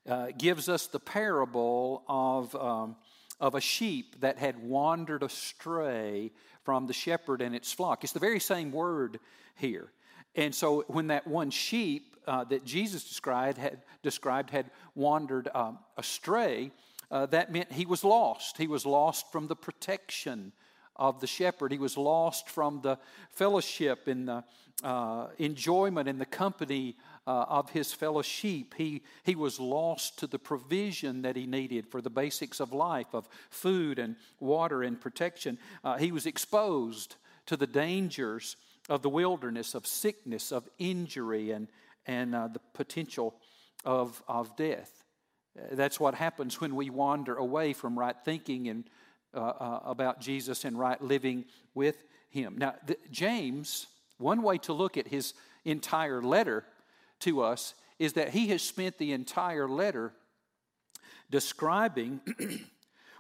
uh, 0.08 0.28
gives 0.38 0.70
us 0.70 0.88
the 0.88 1.00
parable 1.00 2.04
of, 2.08 2.56
um, 2.56 2.96
of 3.40 3.56
a 3.56 3.62
sheep 3.62 4.22
that 4.22 4.38
had 4.38 4.58
wandered 4.62 5.24
astray 5.24 6.32
from 6.64 6.88
the 6.88 6.94
shepherd 6.94 7.42
and 7.42 7.56
its 7.56 7.72
flock. 7.72 8.04
It's 8.04 8.14
the 8.14 8.20
very 8.20 8.40
same 8.40 8.72
word 8.72 9.20
here. 9.56 9.92
And 10.36 10.54
so 10.54 10.84
when 10.88 11.08
that 11.08 11.28
one 11.28 11.50
sheep 11.50 12.16
uh, 12.28 12.44
that 12.46 12.66
Jesus 12.66 13.08
described 13.08 13.58
had, 13.58 13.82
described 14.04 14.50
had 14.50 14.70
wandered 14.96 15.50
um, 15.56 15.80
astray, 15.98 16.72
uh, 17.12 17.26
that 17.28 17.52
meant 17.52 17.72
he 17.72 17.86
was 17.86 18.04
lost. 18.04 18.58
He 18.58 18.68
was 18.68 18.86
lost 18.86 19.32
from 19.32 19.48
the 19.48 19.56
protection 19.56 20.52
of 20.96 21.20
the 21.22 21.28
shepherd. 21.28 21.72
He 21.72 21.78
was 21.78 21.98
lost 21.98 22.50
from 22.50 22.82
the 22.82 22.98
fellowship 23.32 24.08
and 24.08 24.28
the 24.28 24.44
uh, 24.84 25.28
enjoyment 25.38 26.08
and 26.08 26.20
the 26.20 26.26
company 26.26 26.96
uh, 27.26 27.46
of 27.50 27.70
his 27.72 27.94
fellow 27.94 28.22
sheep. 28.22 28.74
He, 28.78 29.04
he 29.24 29.36
was 29.36 29.60
lost 29.60 30.20
to 30.20 30.28
the 30.28 30.40
provision 30.40 31.24
that 31.24 31.36
he 31.36 31.46
needed 31.46 31.88
for 31.88 32.02
the 32.02 32.10
basics 32.10 32.60
of 32.60 32.74
life, 32.74 33.14
of 33.14 33.28
food 33.50 34.00
and 34.00 34.16
water 34.40 34.84
and 34.84 35.00
protection. 35.00 35.58
Uh, 35.84 35.98
he 35.98 36.12
was 36.12 36.26
exposed 36.26 37.16
to 37.48 37.58
the 37.58 37.68
dangers 37.68 38.56
of 38.90 39.02
the 39.02 39.10
wilderness, 39.10 39.76
of 39.76 39.86
sickness, 39.86 40.52
of 40.52 40.70
injury, 40.78 41.52
and, 41.52 41.68
and 42.06 42.36
uh, 42.36 42.48
the 42.48 42.62
potential 42.74 43.36
of, 43.84 44.22
of 44.28 44.56
death. 44.56 45.04
That's 45.72 46.00
what 46.00 46.16
happens 46.16 46.60
when 46.62 46.76
we 46.76 46.90
wander 46.90 47.36
away 47.36 47.74
from 47.74 47.98
right 47.98 48.16
thinking 48.24 48.68
and 48.68 48.84
uh, 49.34 49.40
uh, 49.40 49.80
about 49.86 50.20
Jesus 50.20 50.66
and 50.66 50.78
right 50.78 51.02
living 51.02 51.46
with 51.74 52.04
Him. 52.30 52.56
Now, 52.58 52.76
the, 52.86 52.98
James, 53.12 53.88
one 54.18 54.42
way 54.42 54.58
to 54.60 54.74
look 54.74 54.98
at 54.98 55.08
his 55.08 55.34
entire 55.66 56.22
letter 56.22 56.64
to 57.20 57.42
us 57.42 57.74
is 58.00 58.14
that 58.14 58.30
he 58.30 58.48
has 58.48 58.62
spent 58.62 58.98
the 58.98 59.12
entire 59.12 59.68
letter 59.68 60.14
describing 61.30 62.22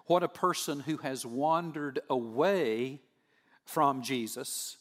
what 0.06 0.24
a 0.24 0.27
person 0.27 0.79
who 0.79 0.98
has 0.98 1.25
wandered 1.25 2.00
away 2.10 3.01
from 3.65 4.01
Jesus, 4.01 4.77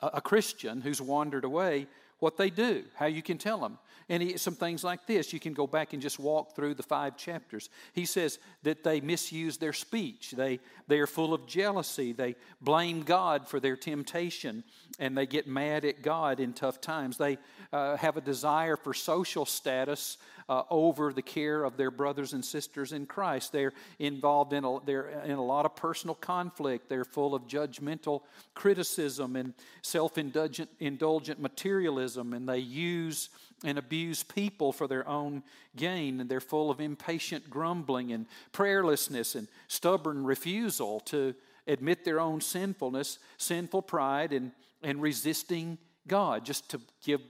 a, 0.00 0.08
a 0.14 0.20
Christian 0.20 0.80
who's 0.80 1.00
wandered 1.00 1.44
away, 1.44 1.86
what 2.18 2.36
they 2.36 2.50
do, 2.50 2.84
how 2.94 3.06
you 3.06 3.22
can 3.22 3.38
tell 3.38 3.60
them. 3.60 3.78
And 4.08 4.22
he, 4.22 4.36
some 4.36 4.54
things 4.54 4.84
like 4.84 5.06
this, 5.06 5.32
you 5.32 5.40
can 5.40 5.52
go 5.52 5.66
back 5.66 5.92
and 5.92 6.00
just 6.00 6.18
walk 6.20 6.54
through 6.54 6.74
the 6.74 6.82
five 6.82 7.16
chapters. 7.16 7.68
He 7.92 8.04
says 8.04 8.38
that 8.62 8.84
they 8.84 9.00
misuse 9.00 9.56
their 9.56 9.72
speech, 9.72 10.32
they, 10.36 10.60
they 10.86 11.00
are 11.00 11.08
full 11.08 11.34
of 11.34 11.46
jealousy, 11.46 12.12
they 12.12 12.36
blame 12.60 13.02
God 13.02 13.48
for 13.48 13.58
their 13.58 13.76
temptation, 13.76 14.62
and 15.00 15.16
they 15.16 15.26
get 15.26 15.48
mad 15.48 15.84
at 15.84 16.02
God 16.02 16.38
in 16.38 16.52
tough 16.52 16.80
times. 16.80 17.18
They 17.18 17.38
uh, 17.72 17.96
have 17.96 18.16
a 18.16 18.20
desire 18.20 18.76
for 18.76 18.94
social 18.94 19.44
status 19.44 20.18
uh, 20.48 20.62
over 20.70 21.12
the 21.12 21.22
care 21.22 21.64
of 21.64 21.76
their 21.76 21.90
brothers 21.90 22.32
and 22.32 22.44
sisters 22.44 22.92
in 22.92 23.06
Christ. 23.06 23.52
They're 23.52 23.72
involved 23.98 24.52
in 24.52 24.64
a, 24.64 24.78
they're 24.84 25.08
in 25.24 25.32
a 25.32 25.44
lot 25.44 25.64
of 25.66 25.74
personal 25.74 26.14
conflict. 26.14 26.88
They're 26.88 27.04
full 27.04 27.34
of 27.34 27.46
judgmental 27.48 28.22
criticism 28.54 29.36
and 29.36 29.54
self 29.82 30.18
indulgent 30.18 31.40
materialism, 31.40 32.32
and 32.32 32.48
they 32.48 32.58
use 32.58 33.30
and 33.66 33.78
abuse 33.78 34.22
people 34.22 34.72
for 34.72 34.86
their 34.86 35.06
own 35.08 35.42
gain. 35.74 36.20
And 36.20 36.30
they're 36.30 36.40
full 36.40 36.70
of 36.70 36.80
impatient 36.80 37.50
grumbling 37.50 38.12
and 38.12 38.26
prayerlessness 38.52 39.34
and 39.34 39.48
stubborn 39.66 40.24
refusal 40.24 41.00
to 41.00 41.34
admit 41.66 42.04
their 42.04 42.20
own 42.20 42.40
sinfulness, 42.40 43.18
sinful 43.38 43.82
pride, 43.82 44.32
and, 44.32 44.52
and 44.82 45.02
resisting 45.02 45.78
God. 46.06 46.44
Just 46.44 46.70
to 46.70 46.80
give 47.04 47.20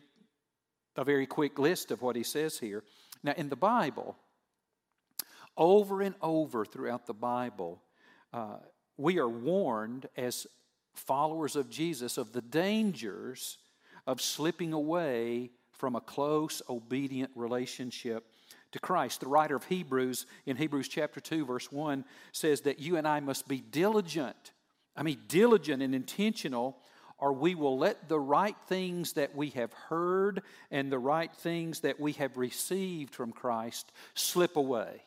a 0.94 1.04
very 1.04 1.26
quick 1.26 1.58
list 1.58 1.90
of 1.90 2.02
what 2.02 2.16
he 2.16 2.22
says 2.22 2.58
here. 2.58 2.84
Now, 3.22 3.32
in 3.36 3.48
the 3.48 3.56
Bible, 3.56 4.14
over 5.56 6.02
and 6.02 6.14
over 6.20 6.66
throughout 6.66 7.06
the 7.06 7.14
Bible, 7.14 7.82
uh, 8.32 8.58
we 8.98 9.18
are 9.18 9.28
warned 9.28 10.06
as 10.18 10.46
followers 10.94 11.56
of 11.56 11.70
Jesus 11.70 12.18
of 12.18 12.32
the 12.32 12.42
dangers 12.42 13.56
of 14.06 14.20
slipping 14.20 14.74
away 14.74 15.50
from 15.78 15.96
a 15.96 16.00
close, 16.00 16.62
obedient 16.68 17.30
relationship 17.34 18.24
to 18.72 18.78
Christ. 18.78 19.20
The 19.20 19.28
writer 19.28 19.56
of 19.56 19.64
Hebrews, 19.64 20.26
in 20.44 20.56
Hebrews 20.56 20.88
chapter 20.88 21.20
2, 21.20 21.44
verse 21.44 21.70
1, 21.70 22.04
says 22.32 22.62
that 22.62 22.78
you 22.78 22.96
and 22.96 23.06
I 23.06 23.20
must 23.20 23.48
be 23.48 23.60
diligent. 23.60 24.52
I 24.96 25.02
mean, 25.02 25.18
diligent 25.28 25.82
and 25.82 25.94
intentional, 25.94 26.78
or 27.18 27.32
we 27.32 27.54
will 27.54 27.78
let 27.78 28.08
the 28.08 28.18
right 28.18 28.56
things 28.68 29.14
that 29.14 29.34
we 29.34 29.50
have 29.50 29.72
heard 29.72 30.42
and 30.70 30.90
the 30.90 30.98
right 30.98 31.34
things 31.34 31.80
that 31.80 31.98
we 31.98 32.12
have 32.12 32.36
received 32.36 33.14
from 33.14 33.32
Christ 33.32 33.90
slip 34.14 34.56
away. 34.56 35.02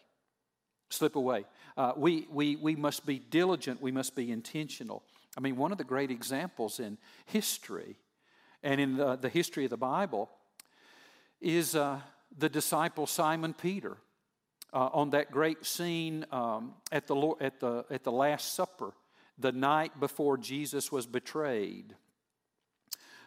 Slip 0.89 1.15
away. 1.15 1.45
Uh, 1.77 1.93
we, 1.95 2.27
we, 2.31 2.55
we 2.55 2.75
must 2.75 3.05
be 3.05 3.19
diligent, 3.19 3.81
we 3.81 3.91
must 3.91 4.15
be 4.15 4.31
intentional. 4.31 5.03
I 5.38 5.41
mean, 5.41 5.55
one 5.55 5.71
of 5.71 5.77
the 5.77 5.83
great 5.83 6.09
examples 6.09 6.79
in 6.79 6.97
history 7.25 7.97
and 8.63 8.81
in 8.81 8.97
the, 8.97 9.15
the 9.15 9.29
history 9.29 9.63
of 9.65 9.69
the 9.69 9.77
Bible 9.77 10.29
is 11.41 11.75
uh, 11.75 12.00
the 12.38 12.50
disciple 12.50 13.08
Simon 13.08 13.53
Peter 13.53 13.98
uh, 14.74 14.89
on 14.93 15.12
that 15.12 15.31
great 15.31 15.65
scene 15.65 16.25
um, 16.31 16.74
at, 16.91 17.08
the, 17.08 17.36
at, 17.39 17.60
the, 17.60 17.86
at 17.89 18.03
the 18.03 18.12
Last 18.12 18.53
Supper, 18.53 18.93
the 19.38 19.51
night 19.51 20.00
before 20.00 20.38
Jesus 20.38 20.91
was 20.91 21.05
betrayed. 21.05 21.96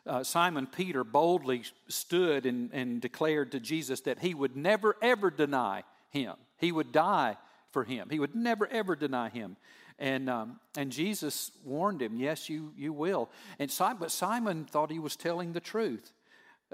Uh, 0.04 0.24
Simon 0.24 0.66
Peter 0.66 1.04
boldly 1.04 1.62
stood 1.88 2.44
and, 2.44 2.70
and 2.72 3.00
declared 3.00 3.52
to 3.52 3.60
Jesus 3.60 4.00
that 4.00 4.18
he 4.18 4.34
would 4.34 4.56
never 4.56 4.96
ever 5.00 5.30
deny 5.30 5.84
him. 6.10 6.34
He 6.58 6.72
would 6.72 6.90
die 6.90 7.36
for 7.70 7.84
him. 7.84 8.08
He 8.10 8.18
would 8.18 8.34
never 8.34 8.66
ever 8.66 8.96
deny 8.96 9.28
him. 9.28 9.56
And, 9.98 10.28
um, 10.28 10.58
and 10.76 10.90
Jesus 10.90 11.52
warned 11.64 12.02
him, 12.02 12.16
Yes, 12.16 12.48
you, 12.48 12.72
you 12.76 12.92
will. 12.92 13.30
And 13.60 13.70
Simon, 13.70 13.98
but 14.00 14.10
Simon 14.10 14.64
thought 14.64 14.90
he 14.90 14.98
was 14.98 15.14
telling 15.14 15.52
the 15.52 15.60
truth. 15.60 16.12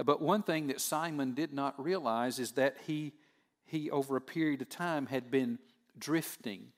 But 0.04 0.22
one 0.22 0.42
thing 0.42 0.68
that 0.68 0.80
Simon 0.80 1.34
did 1.34 1.52
not 1.52 1.82
realize 1.82 2.38
is 2.38 2.52
that 2.52 2.76
he, 2.86 3.12
he 3.66 3.90
over 3.90 4.16
a 4.16 4.20
period 4.20 4.62
of 4.62 4.68
time, 4.68 5.06
had 5.06 5.30
been 5.30 5.58
drifting 5.98 6.68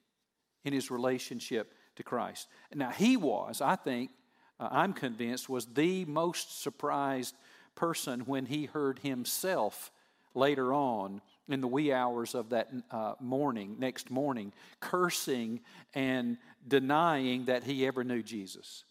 in 0.63 0.73
his 0.73 0.89
relationship 0.89 1.73
to 1.95 2.03
Christ. 2.03 2.47
Now, 2.73 2.89
he 2.89 3.17
was, 3.17 3.61
I 3.61 3.75
think, 3.75 4.11
uh, 4.59 4.69
I'm 4.71 4.93
convinced, 4.93 5.49
was 5.49 5.65
the 5.65 6.05
most 6.05 6.61
surprised 6.61 7.35
person 7.75 8.21
when 8.21 8.45
he 8.45 8.65
heard 8.65 8.99
himself 8.99 9.91
later 10.33 10.73
on 10.73 11.21
in 11.47 11.61
the 11.61 11.67
wee 11.67 11.91
hours 11.91 12.35
of 12.35 12.49
that 12.49 12.69
uh, 12.91 13.13
morning, 13.19 13.75
next 13.79 14.09
morning, 14.09 14.53
cursing 14.79 15.59
and 15.93 16.37
denying 16.67 17.45
that 17.45 17.63
he 17.63 17.85
ever 17.85 18.03
knew 18.03 18.23
Jesus. 18.23 18.83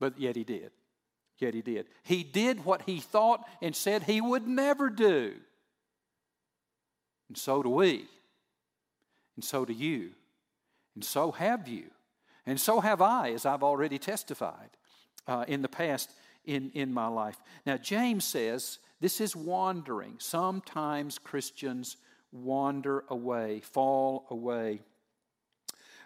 But 0.00 0.18
yet 0.18 0.36
he 0.36 0.44
did. 0.44 0.70
Yet 1.38 1.54
he 1.54 1.62
did. 1.62 1.86
He 2.04 2.22
did 2.22 2.64
what 2.64 2.82
he 2.82 3.00
thought 3.00 3.44
and 3.60 3.74
said 3.74 4.04
he 4.04 4.20
would 4.20 4.46
never 4.46 4.90
do. 4.90 5.34
And 7.28 7.36
so 7.36 7.62
do 7.62 7.70
we. 7.70 8.06
And 9.36 9.44
so 9.44 9.64
do 9.64 9.72
you. 9.72 10.10
And 10.94 11.04
so 11.04 11.32
have 11.32 11.66
you. 11.66 11.86
And 12.46 12.60
so 12.60 12.80
have 12.80 13.00
I, 13.00 13.32
as 13.32 13.46
I've 13.46 13.62
already 13.62 13.98
testified 13.98 14.70
uh, 15.26 15.44
in 15.48 15.62
the 15.62 15.68
past 15.68 16.10
in, 16.44 16.70
in 16.74 16.92
my 16.92 17.06
life. 17.06 17.40
Now, 17.64 17.76
James 17.76 18.24
says 18.24 18.78
this 19.00 19.20
is 19.20 19.34
wandering. 19.34 20.16
Sometimes 20.18 21.18
Christians 21.18 21.96
wander 22.30 23.04
away, 23.08 23.60
fall 23.60 24.26
away 24.30 24.80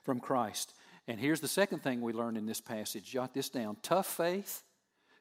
from 0.02 0.20
Christ. 0.20 0.72
And 1.08 1.20
here's 1.20 1.40
the 1.40 1.48
second 1.48 1.82
thing 1.82 2.00
we 2.00 2.12
learn 2.12 2.36
in 2.36 2.46
this 2.46 2.60
passage. 2.60 3.04
Jot 3.04 3.34
this 3.34 3.48
down. 3.48 3.76
Tough 3.82 4.06
faith 4.06 4.62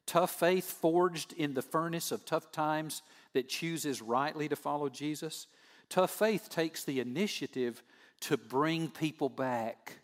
Tough 0.06 0.32
faith 0.32 0.72
forged 0.72 1.34
in 1.34 1.54
the 1.54 1.62
furnace 1.62 2.12
of 2.12 2.26
tough 2.26 2.52
times 2.52 3.02
that 3.34 3.50
chooses 3.50 4.02
rightly 4.02 4.48
to 4.48 4.56
follow 4.56 4.88
Jesus. 4.90 5.48
Tough 5.90 6.12
faith 6.12 6.50
takes 6.50 6.84
the 6.84 7.00
initiative 7.00 7.82
to 8.22 8.38
bring 8.38 8.90
people 8.90 9.30
back, 9.30 10.00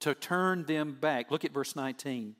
to 0.00 0.14
turn 0.14 0.64
them 0.64 0.96
back. 1.00 1.30
Look 1.30 1.44
at 1.44 1.52
verse 1.52 1.76
19. 1.76 2.36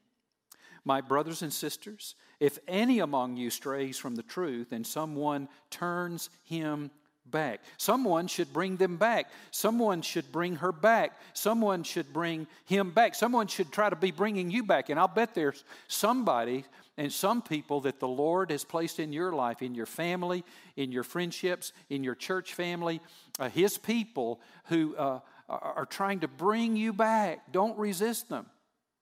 My 0.84 1.02
brothers 1.02 1.42
and 1.42 1.52
sisters, 1.52 2.14
if 2.38 2.58
any 2.66 3.00
among 3.00 3.36
you 3.36 3.50
strays 3.50 3.98
from 3.98 4.14
the 4.14 4.22
truth 4.22 4.72
and 4.72 4.86
someone 4.86 5.48
turns 5.70 6.30
him 6.42 6.90
back. 7.30 7.60
Someone 7.76 8.26
should 8.26 8.52
bring 8.52 8.76
them 8.76 8.96
back. 8.96 9.30
Someone 9.50 10.02
should 10.02 10.30
bring 10.32 10.56
her 10.56 10.72
back. 10.72 11.18
Someone 11.32 11.82
should 11.82 12.12
bring 12.12 12.46
him 12.64 12.90
back. 12.90 13.14
Someone 13.14 13.46
should 13.46 13.72
try 13.72 13.88
to 13.88 13.96
be 13.96 14.10
bringing 14.10 14.50
you 14.50 14.62
back. 14.62 14.90
And 14.90 14.98
I'll 14.98 15.08
bet 15.08 15.34
there's 15.34 15.64
somebody 15.88 16.64
and 16.96 17.10
some 17.10 17.40
people 17.40 17.80
that 17.82 17.98
the 17.98 18.08
Lord 18.08 18.50
has 18.50 18.62
placed 18.62 19.00
in 19.00 19.12
your 19.12 19.32
life, 19.32 19.62
in 19.62 19.74
your 19.74 19.86
family, 19.86 20.44
in 20.76 20.92
your 20.92 21.02
friendships, 21.02 21.72
in 21.88 22.04
your 22.04 22.14
church 22.14 22.52
family, 22.52 23.00
uh, 23.38 23.48
His 23.48 23.78
people 23.78 24.40
who 24.64 24.94
uh, 24.96 25.20
are 25.48 25.86
trying 25.86 26.20
to 26.20 26.28
bring 26.28 26.76
you 26.76 26.92
back. 26.92 27.52
Don't 27.52 27.78
resist 27.78 28.28
them 28.28 28.46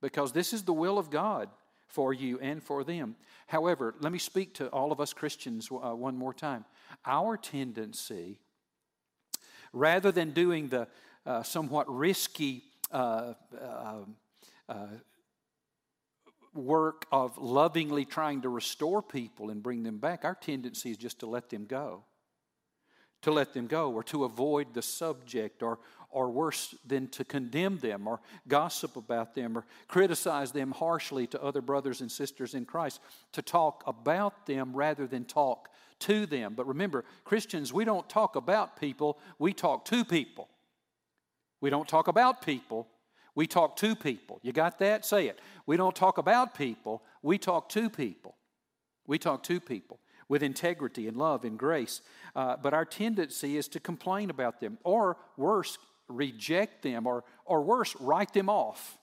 because 0.00 0.32
this 0.32 0.52
is 0.52 0.62
the 0.62 0.72
will 0.72 0.98
of 0.98 1.10
God 1.10 1.48
for 1.88 2.14
you 2.14 2.38
and 2.38 2.62
for 2.62 2.84
them. 2.84 3.16
However, 3.48 3.94
let 4.00 4.12
me 4.12 4.18
speak 4.18 4.54
to 4.54 4.68
all 4.68 4.92
of 4.92 5.00
us 5.00 5.12
Christians 5.12 5.68
uh, 5.70 5.94
one 5.94 6.16
more 6.16 6.34
time. 6.34 6.64
Our 7.06 7.36
tendency, 7.36 8.38
rather 9.72 10.12
than 10.12 10.32
doing 10.32 10.68
the 10.68 10.88
uh, 11.26 11.42
somewhat 11.42 11.88
risky 11.94 12.64
uh, 12.90 13.34
um, 13.60 14.16
uh, 14.68 14.86
work 16.54 17.06
of 17.12 17.36
lovingly 17.38 18.04
trying 18.04 18.42
to 18.42 18.48
restore 18.48 19.02
people 19.02 19.50
and 19.50 19.62
bring 19.62 19.82
them 19.82 19.98
back, 19.98 20.24
our 20.24 20.34
tendency 20.34 20.90
is 20.90 20.96
just 20.96 21.20
to 21.20 21.26
let 21.26 21.50
them 21.50 21.66
go. 21.66 22.04
To 23.22 23.32
let 23.32 23.52
them 23.52 23.66
go, 23.66 23.92
or 23.92 24.04
to 24.04 24.24
avoid 24.24 24.74
the 24.74 24.82
subject, 24.82 25.62
or, 25.62 25.80
or 26.08 26.30
worse 26.30 26.74
than 26.86 27.08
to 27.08 27.24
condemn 27.24 27.78
them, 27.78 28.06
or 28.06 28.20
gossip 28.46 28.96
about 28.96 29.34
them, 29.34 29.58
or 29.58 29.66
criticize 29.88 30.52
them 30.52 30.70
harshly 30.70 31.26
to 31.28 31.42
other 31.42 31.60
brothers 31.60 32.00
and 32.00 32.12
sisters 32.12 32.54
in 32.54 32.64
Christ. 32.64 33.00
To 33.32 33.42
talk 33.42 33.82
about 33.88 34.46
them 34.46 34.72
rather 34.72 35.08
than 35.08 35.24
talk 35.24 35.68
to 36.00 36.26
them. 36.26 36.54
But 36.54 36.66
remember, 36.66 37.04
Christians, 37.24 37.72
we 37.72 37.84
don't 37.84 38.08
talk 38.08 38.36
about 38.36 38.78
people, 38.78 39.18
we 39.38 39.52
talk 39.52 39.84
to 39.86 40.04
people. 40.04 40.48
We 41.60 41.70
don't 41.70 41.88
talk 41.88 42.08
about 42.08 42.42
people, 42.42 42.86
we 43.34 43.46
talk 43.46 43.76
to 43.76 43.96
people. 43.96 44.40
You 44.42 44.52
got 44.52 44.78
that? 44.78 45.04
Say 45.04 45.28
it. 45.28 45.40
We 45.66 45.76
don't 45.76 45.94
talk 45.94 46.18
about 46.18 46.54
people, 46.54 47.02
we 47.22 47.38
talk 47.38 47.68
to 47.70 47.90
people. 47.90 48.36
We 49.06 49.18
talk 49.18 49.42
to 49.44 49.58
people 49.58 49.98
with 50.28 50.42
integrity 50.42 51.08
and 51.08 51.16
love 51.16 51.44
and 51.44 51.58
grace. 51.58 52.02
Uh, 52.36 52.56
but 52.62 52.74
our 52.74 52.84
tendency 52.84 53.56
is 53.56 53.66
to 53.68 53.80
complain 53.80 54.30
about 54.30 54.60
them, 54.60 54.78
or 54.84 55.16
worse, 55.36 55.78
reject 56.08 56.82
them, 56.82 57.06
or, 57.06 57.24
or 57.44 57.62
worse, 57.62 57.96
write 57.98 58.32
them 58.34 58.48
off. 58.48 58.98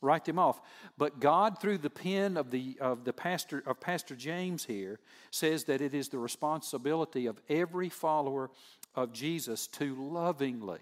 Write 0.00 0.24
them 0.24 0.38
off. 0.38 0.60
But 0.96 1.20
God, 1.20 1.60
through 1.60 1.78
the 1.78 1.90
pen 1.90 2.36
of 2.36 2.50
the, 2.50 2.78
of 2.80 3.04
the 3.04 3.12
pastor 3.12 3.62
of 3.66 3.80
Pastor 3.80 4.16
James 4.16 4.64
here, 4.64 4.98
says 5.30 5.64
that 5.64 5.80
it 5.80 5.94
is 5.94 6.08
the 6.08 6.18
responsibility 6.18 7.26
of 7.26 7.40
every 7.48 7.88
follower 7.88 8.50
of 8.94 9.12
Jesus 9.12 9.66
to 9.68 9.94
lovingly 9.94 10.80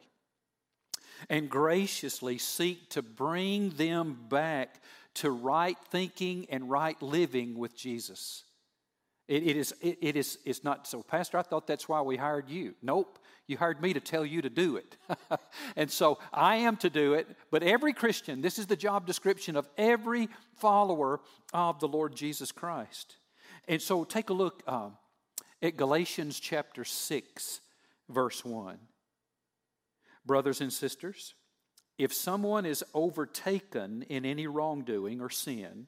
and 1.29 1.51
graciously 1.51 2.39
seek 2.39 2.91
to 2.91 3.03
bring 3.03 3.71
them 3.71 4.17
back 4.29 4.81
to 5.15 5.31
right 5.31 5.79
thinking 5.91 6.47
and 6.49 6.71
right 6.71 7.01
living 7.03 7.59
with 7.59 7.77
Jesus. 7.77 8.45
It, 9.29 9.43
it 9.47 9.57
is, 9.57 9.75
it, 9.83 9.99
it 10.01 10.17
is, 10.17 10.39
it's 10.45 10.65
not, 10.65 10.87
so 10.87 11.03
Pastor, 11.03 11.39
I 11.39 11.43
thought 11.43 11.67
that's 11.67 11.89
why 11.89 12.01
we 12.01 12.17
hired 12.17 12.49
you. 12.49 12.75
Nope, 12.83 13.19
you 13.47 13.59
hired 13.59 13.81
me 13.81 13.93
to 13.93 14.01
tell 14.01 14.25
you 14.25 14.41
to 14.43 14.51
do 14.51 14.77
it. 14.77 14.97
and 15.77 15.91
so 15.91 16.19
I 16.33 16.57
am 16.57 16.77
to 16.79 16.91
do 16.91 17.13
it, 17.13 17.29
but 17.51 17.63
every 17.63 17.93
Christian, 17.93 18.41
this 18.41 18.59
is 18.59 18.67
the 18.67 18.77
job 18.77 19.07
description 19.07 19.55
of 19.55 19.69
every 19.77 20.29
follower 20.57 21.21
of 21.53 21.79
the 21.79 21.89
Lord 21.89 22.17
Jesus 22.17 22.51
Christ. 22.51 23.17
And 23.69 23.83
so 23.83 24.05
take 24.05 24.31
a 24.31 24.35
look 24.35 24.63
um, 24.67 24.97
at 25.63 25.77
Galatians 25.77 26.41
chapter 26.41 26.85
6, 26.85 27.61
verse 28.09 28.45
1. 28.45 28.79
Brothers 30.25 30.63
and 30.63 30.73
sisters, 30.73 31.35
if 31.99 32.15
someone 32.15 32.65
is 32.65 32.85
overtaken 32.95 34.05
in 34.09 34.25
any 34.25 34.47
wrongdoing 34.47 35.21
or 35.21 35.29
sin, 35.29 35.87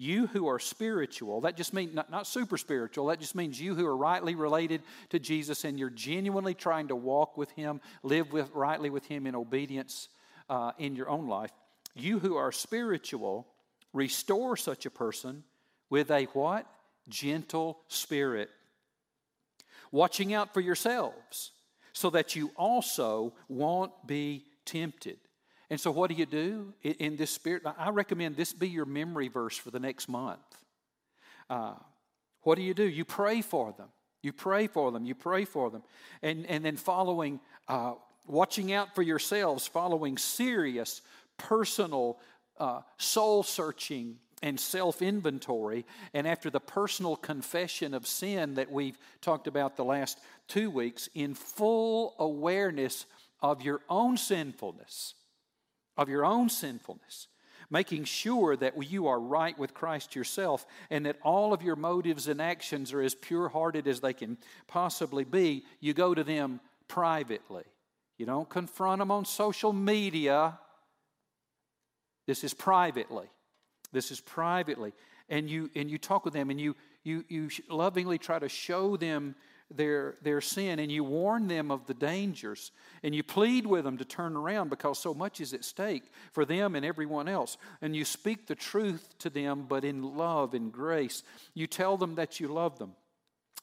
you 0.00 0.28
who 0.28 0.48
are 0.48 0.58
spiritual, 0.58 1.42
that 1.42 1.58
just 1.58 1.74
means 1.74 1.94
not, 1.94 2.10
not, 2.10 2.26
super 2.26 2.56
spiritual, 2.56 3.08
that 3.08 3.20
just 3.20 3.34
means 3.34 3.60
you 3.60 3.74
who 3.74 3.84
are 3.84 3.96
rightly 3.96 4.34
related 4.34 4.80
to 5.10 5.18
Jesus 5.18 5.62
and 5.64 5.78
you're 5.78 5.90
genuinely 5.90 6.54
trying 6.54 6.88
to 6.88 6.96
walk 6.96 7.36
with 7.36 7.50
Him, 7.50 7.82
live 8.02 8.32
with, 8.32 8.50
rightly 8.54 8.88
with 8.88 9.04
Him 9.04 9.26
in 9.26 9.34
obedience 9.34 10.08
uh, 10.48 10.72
in 10.78 10.96
your 10.96 11.10
own 11.10 11.28
life. 11.28 11.50
You 11.94 12.18
who 12.18 12.36
are 12.36 12.50
spiritual, 12.50 13.46
restore 13.92 14.56
such 14.56 14.86
a 14.86 14.90
person 14.90 15.44
with 15.90 16.10
a 16.10 16.24
what? 16.32 16.66
Gentle 17.10 17.78
spirit. 17.88 18.48
Watching 19.92 20.32
out 20.32 20.54
for 20.54 20.62
yourselves 20.62 21.52
so 21.92 22.08
that 22.08 22.34
you 22.34 22.52
also 22.56 23.34
won't 23.50 23.92
be 24.06 24.46
tempted. 24.64 25.18
And 25.70 25.80
so, 25.80 25.92
what 25.92 26.10
do 26.10 26.16
you 26.16 26.26
do 26.26 26.74
in 26.82 27.16
this 27.16 27.30
spirit? 27.30 27.62
I 27.78 27.90
recommend 27.90 28.36
this 28.36 28.52
be 28.52 28.68
your 28.68 28.84
memory 28.84 29.28
verse 29.28 29.56
for 29.56 29.70
the 29.70 29.78
next 29.78 30.08
month. 30.08 30.40
Uh, 31.48 31.74
what 32.42 32.56
do 32.56 32.62
you 32.62 32.74
do? 32.74 32.82
You 32.82 33.04
pray 33.04 33.40
for 33.40 33.72
them. 33.78 33.88
You 34.22 34.32
pray 34.32 34.66
for 34.66 34.90
them. 34.90 35.04
You 35.04 35.14
pray 35.14 35.44
for 35.44 35.70
them. 35.70 35.82
And, 36.22 36.44
and 36.46 36.64
then, 36.64 36.76
following, 36.76 37.38
uh, 37.68 37.94
watching 38.26 38.72
out 38.72 38.96
for 38.96 39.02
yourselves, 39.02 39.68
following 39.68 40.18
serious, 40.18 41.02
personal, 41.38 42.18
uh, 42.58 42.80
soul 42.98 43.44
searching 43.44 44.16
and 44.42 44.58
self 44.58 45.00
inventory. 45.02 45.86
And 46.14 46.26
after 46.26 46.50
the 46.50 46.58
personal 46.60 47.14
confession 47.14 47.94
of 47.94 48.08
sin 48.08 48.54
that 48.54 48.72
we've 48.72 48.98
talked 49.20 49.46
about 49.46 49.76
the 49.76 49.84
last 49.84 50.18
two 50.48 50.68
weeks, 50.68 51.08
in 51.14 51.34
full 51.34 52.16
awareness 52.18 53.06
of 53.40 53.62
your 53.62 53.82
own 53.88 54.16
sinfulness 54.16 55.14
of 56.00 56.08
your 56.08 56.24
own 56.24 56.48
sinfulness, 56.48 57.28
making 57.68 58.04
sure 58.04 58.56
that 58.56 58.82
you 58.90 59.06
are 59.06 59.20
right 59.20 59.56
with 59.58 59.74
Christ 59.74 60.16
yourself 60.16 60.64
and 60.88 61.04
that 61.04 61.18
all 61.22 61.52
of 61.52 61.62
your 61.62 61.76
motives 61.76 62.26
and 62.26 62.40
actions 62.40 62.94
are 62.94 63.02
as 63.02 63.14
pure 63.14 63.50
hearted 63.50 63.86
as 63.86 64.00
they 64.00 64.14
can 64.14 64.38
possibly 64.66 65.24
be, 65.24 65.62
you 65.78 65.92
go 65.92 66.14
to 66.14 66.24
them 66.24 66.58
privately. 66.88 67.64
You 68.16 68.24
don't 68.24 68.48
confront 68.48 69.00
them 69.00 69.10
on 69.10 69.26
social 69.26 69.74
media. 69.74 70.58
This 72.26 72.44
is 72.44 72.54
privately. 72.54 73.26
This 73.92 74.10
is 74.10 74.22
privately. 74.22 74.94
And 75.28 75.50
you, 75.50 75.70
and 75.76 75.90
you 75.90 75.98
talk 75.98 76.24
with 76.24 76.32
them 76.32 76.48
and 76.48 76.58
you, 76.58 76.76
you, 77.04 77.26
you 77.28 77.50
lovingly 77.68 78.16
try 78.16 78.38
to 78.38 78.48
show 78.48 78.96
them 78.96 79.34
their, 79.74 80.16
their 80.22 80.40
sin 80.40 80.78
and 80.78 80.90
you 80.90 81.04
warn 81.04 81.46
them 81.46 81.70
of 81.70 81.86
the 81.86 81.94
dangers 81.94 82.72
and 83.02 83.14
you 83.14 83.22
plead 83.22 83.66
with 83.66 83.84
them 83.84 83.98
to 83.98 84.04
turn 84.04 84.36
around 84.36 84.68
because 84.68 84.98
so 84.98 85.14
much 85.14 85.40
is 85.40 85.54
at 85.54 85.64
stake 85.64 86.04
for 86.32 86.44
them 86.44 86.74
and 86.74 86.84
everyone 86.84 87.28
else. 87.28 87.56
And 87.80 87.94
you 87.94 88.04
speak 88.04 88.46
the 88.46 88.54
truth 88.54 89.14
to 89.20 89.30
them, 89.30 89.66
but 89.68 89.84
in 89.84 90.16
love 90.16 90.54
and 90.54 90.72
grace. 90.72 91.22
You 91.54 91.66
tell 91.66 91.96
them 91.96 92.16
that 92.16 92.40
you 92.40 92.48
love 92.48 92.78
them, 92.78 92.94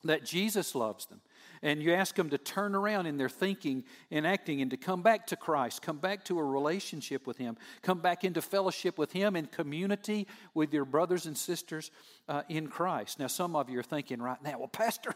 that 0.03 0.25
Jesus 0.25 0.75
loves 0.75 1.05
them. 1.05 1.21
And 1.63 1.81
you 1.81 1.93
ask 1.93 2.15
them 2.15 2.29
to 2.29 2.37
turn 2.37 2.75
around 2.75 3.07
in 3.07 3.17
their 3.17 3.29
thinking 3.29 3.83
and 4.11 4.27
acting 4.27 4.61
and 4.61 4.69
to 4.71 4.77
come 4.77 5.01
back 5.01 5.25
to 5.27 5.35
Christ, 5.35 5.81
come 5.81 5.97
back 5.97 6.23
to 6.25 6.37
a 6.37 6.43
relationship 6.43 7.25
with 7.25 7.37
Him, 7.37 7.57
come 7.81 7.99
back 7.99 8.23
into 8.23 8.41
fellowship 8.41 8.99
with 8.99 9.11
Him 9.11 9.35
and 9.35 9.51
community 9.51 10.27
with 10.53 10.71
your 10.71 10.85
brothers 10.85 11.25
and 11.25 11.35
sisters 11.35 11.89
uh, 12.29 12.43
in 12.47 12.67
Christ. 12.67 13.19
Now, 13.19 13.25
some 13.25 13.55
of 13.55 13.71
you 13.71 13.79
are 13.79 13.83
thinking 13.83 14.21
right 14.21 14.41
now, 14.43 14.59
well, 14.59 14.67
Pastor, 14.67 15.15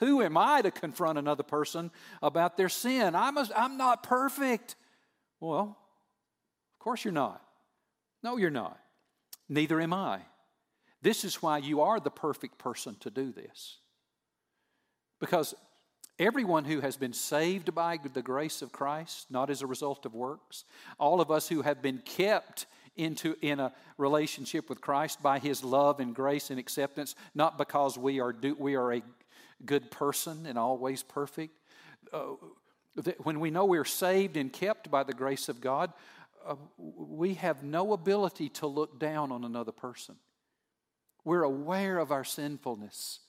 who 0.00 0.22
am 0.22 0.36
I 0.36 0.62
to 0.62 0.70
confront 0.70 1.18
another 1.18 1.42
person 1.42 1.90
about 2.22 2.56
their 2.56 2.68
sin? 2.68 3.14
I'm, 3.14 3.36
I'm 3.56 3.76
not 3.76 4.02
perfect. 4.02 4.76
Well, 5.40 5.76
of 6.74 6.78
course 6.78 7.04
you're 7.04 7.12
not. 7.12 7.42
No, 8.22 8.36
you're 8.36 8.50
not. 8.50 8.78
Neither 9.48 9.80
am 9.80 9.92
I. 9.92 10.20
This 11.00 11.24
is 11.24 11.42
why 11.42 11.58
you 11.58 11.80
are 11.80 12.00
the 12.00 12.10
perfect 12.10 12.58
person 12.58 12.96
to 13.00 13.10
do 13.10 13.32
this. 13.32 13.78
Because 15.20 15.54
everyone 16.18 16.64
who 16.64 16.80
has 16.80 16.96
been 16.96 17.12
saved 17.12 17.74
by 17.74 17.98
the 18.12 18.22
grace 18.22 18.62
of 18.62 18.72
Christ, 18.72 19.30
not 19.30 19.50
as 19.50 19.62
a 19.62 19.66
result 19.66 20.04
of 20.06 20.14
works, 20.14 20.64
all 20.98 21.20
of 21.20 21.30
us 21.30 21.48
who 21.48 21.62
have 21.62 21.82
been 21.82 21.98
kept 22.04 22.66
into 22.96 23.36
in 23.40 23.60
a 23.60 23.72
relationship 23.96 24.68
with 24.68 24.80
Christ 24.80 25.22
by 25.22 25.38
his 25.38 25.62
love 25.62 26.00
and 26.00 26.14
grace 26.14 26.50
and 26.50 26.58
acceptance, 26.58 27.14
not 27.34 27.56
because 27.56 27.96
we 27.96 28.20
are 28.20 28.32
do, 28.32 28.56
we 28.58 28.74
are 28.74 28.92
a 28.92 29.02
good 29.64 29.90
person 29.90 30.46
and 30.46 30.58
always 30.58 31.02
perfect. 31.02 31.54
Uh, 32.12 32.34
when 33.22 33.40
we 33.40 33.50
know 33.50 33.64
we're 33.64 33.84
saved 33.84 34.36
and 34.36 34.52
kept 34.52 34.90
by 34.90 35.02
the 35.02 35.12
grace 35.12 35.48
of 35.48 35.60
God, 35.60 35.92
uh, 36.46 36.54
we 36.76 37.34
have 37.34 37.62
no 37.62 37.92
ability 37.92 38.48
to 38.48 38.66
look 38.66 38.98
down 38.98 39.32
on 39.32 39.44
another 39.44 39.72
person. 39.72 40.16
We're 41.24 41.42
aware 41.42 41.98
of 41.98 42.10
our 42.10 42.24
sinfulness, 42.24 43.20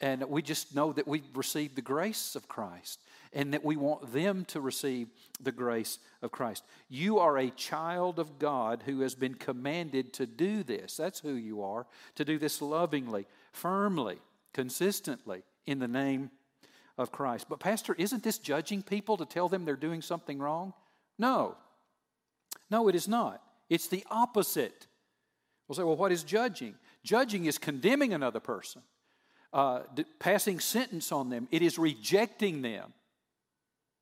and 0.00 0.22
we 0.24 0.42
just 0.42 0.74
know 0.74 0.92
that 0.92 1.08
we've 1.08 1.24
received 1.34 1.76
the 1.76 1.82
grace 1.82 2.36
of 2.36 2.48
Christ 2.48 3.00
and 3.32 3.54
that 3.54 3.64
we 3.64 3.76
want 3.76 4.12
them 4.12 4.44
to 4.46 4.60
receive 4.60 5.08
the 5.40 5.52
grace 5.52 5.98
of 6.20 6.32
Christ. 6.32 6.64
You 6.88 7.20
are 7.20 7.38
a 7.38 7.50
child 7.50 8.18
of 8.18 8.38
God 8.38 8.82
who 8.84 9.00
has 9.00 9.14
been 9.14 9.36
commanded 9.36 10.12
to 10.14 10.26
do 10.26 10.64
this. 10.64 10.96
That's 10.96 11.20
who 11.20 11.34
you 11.34 11.62
are, 11.62 11.86
to 12.16 12.24
do 12.24 12.38
this 12.38 12.60
lovingly, 12.60 13.26
firmly, 13.52 14.18
consistently 14.52 15.44
in 15.66 15.78
the 15.78 15.88
name 15.88 16.30
of 16.98 17.12
Christ. 17.12 17.46
But, 17.48 17.60
Pastor, 17.60 17.94
isn't 17.94 18.22
this 18.22 18.38
judging 18.38 18.82
people 18.82 19.16
to 19.16 19.24
tell 19.24 19.48
them 19.48 19.64
they're 19.64 19.76
doing 19.76 20.02
something 20.02 20.38
wrong? 20.38 20.74
No. 21.18 21.56
No, 22.70 22.88
it 22.88 22.94
is 22.94 23.08
not. 23.08 23.42
It's 23.68 23.88
the 23.88 24.04
opposite. 24.10 24.86
We'll 25.66 25.76
say, 25.76 25.82
well, 25.82 25.96
what 25.96 26.12
is 26.12 26.24
judging? 26.24 26.74
Judging 27.02 27.46
is 27.46 27.58
condemning 27.58 28.12
another 28.12 28.40
person, 28.40 28.82
uh, 29.52 29.80
passing 30.18 30.60
sentence 30.60 31.12
on 31.12 31.30
them, 31.30 31.48
it 31.50 31.62
is 31.62 31.78
rejecting 31.78 32.62
them, 32.62 32.92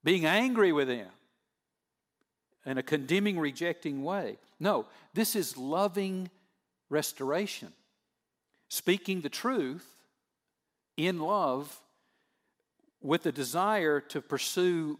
being 0.02 0.26
angry 0.26 0.72
with 0.72 0.88
them 0.88 1.08
in 2.66 2.78
a 2.78 2.82
condemning, 2.82 3.38
rejecting 3.38 4.02
way. 4.02 4.38
No, 4.60 4.86
this 5.14 5.36
is 5.36 5.56
loving 5.56 6.30
restoration. 6.90 7.72
Speaking 8.68 9.20
the 9.20 9.28
truth 9.28 9.97
in 10.98 11.20
love 11.20 11.80
with 13.00 13.22
the 13.22 13.32
desire 13.32 14.00
to 14.00 14.20
pursue 14.20 14.98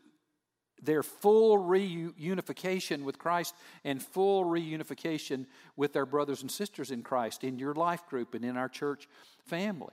their 0.81 1.03
full 1.03 1.59
reunification 1.59 3.03
with 3.03 3.19
Christ 3.19 3.55
and 3.85 4.01
full 4.01 4.45
reunification 4.45 5.47
with 5.77 5.93
their 5.93 6.07
brothers 6.07 6.41
and 6.43 6.51
sisters 6.51 6.93
in 6.93 7.03
Christ 7.03 7.43
in 7.43 7.59
your 7.59 7.75
life 7.75 8.07
group 8.07 8.35
and 8.35 8.45
in 8.45 8.57
our 8.57 8.69
church 8.69 9.09
family. 9.47 9.93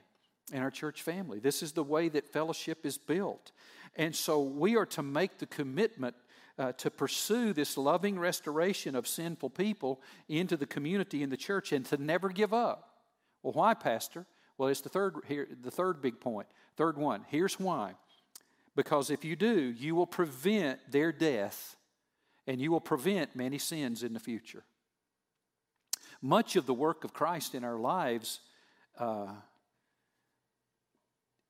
In 0.52 0.62
our 0.62 0.70
church 0.70 1.02
family. 1.02 1.40
This 1.40 1.60
is 1.60 1.72
the 1.72 1.82
way 1.82 2.08
that 2.10 2.32
fellowship 2.32 2.86
is 2.86 2.98
built. 2.98 3.50
And 3.96 4.14
so 4.14 4.40
we 4.40 4.76
are 4.76 4.86
to 4.86 5.02
make 5.02 5.38
the 5.38 5.46
commitment 5.46 6.14
uh, 6.56 6.70
to 6.72 6.90
pursue 6.90 7.52
this 7.52 7.76
loving 7.76 8.16
restoration 8.16 8.94
of 8.94 9.08
sinful 9.08 9.50
people 9.50 10.00
into 10.28 10.56
the 10.56 10.66
community 10.66 11.24
in 11.24 11.30
the 11.30 11.36
church 11.36 11.72
and 11.72 11.84
to 11.86 11.96
never 11.96 12.28
give 12.28 12.54
up. 12.54 12.90
Well, 13.42 13.54
why, 13.54 13.74
Pastor? 13.74 14.24
Well, 14.58 14.68
it's 14.68 14.80
the 14.80 14.88
third 14.88 15.16
here, 15.26 15.48
the 15.62 15.70
third 15.70 16.00
big 16.00 16.20
point. 16.20 16.46
Third 16.76 16.96
one. 16.96 17.24
Here's 17.28 17.58
why. 17.60 17.94
Because 18.74 19.10
if 19.10 19.24
you 19.24 19.36
do, 19.36 19.74
you 19.78 19.94
will 19.94 20.06
prevent 20.06 20.80
their 20.90 21.12
death 21.12 21.76
and 22.46 22.60
you 22.60 22.70
will 22.70 22.80
prevent 22.80 23.34
many 23.34 23.58
sins 23.58 24.02
in 24.02 24.12
the 24.12 24.20
future. 24.20 24.64
Much 26.22 26.56
of 26.56 26.66
the 26.66 26.74
work 26.74 27.04
of 27.04 27.12
Christ 27.12 27.54
in 27.54 27.64
our 27.64 27.78
lives 27.78 28.40
uh, 28.98 29.32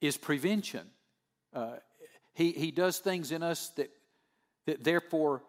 is 0.00 0.16
prevention. 0.16 0.86
Uh, 1.52 1.76
he, 2.34 2.52
he 2.52 2.70
does 2.70 2.98
things 2.98 3.32
in 3.32 3.42
us 3.42 3.70
that, 3.70 3.90
that 4.66 4.84
therefore 4.84 5.42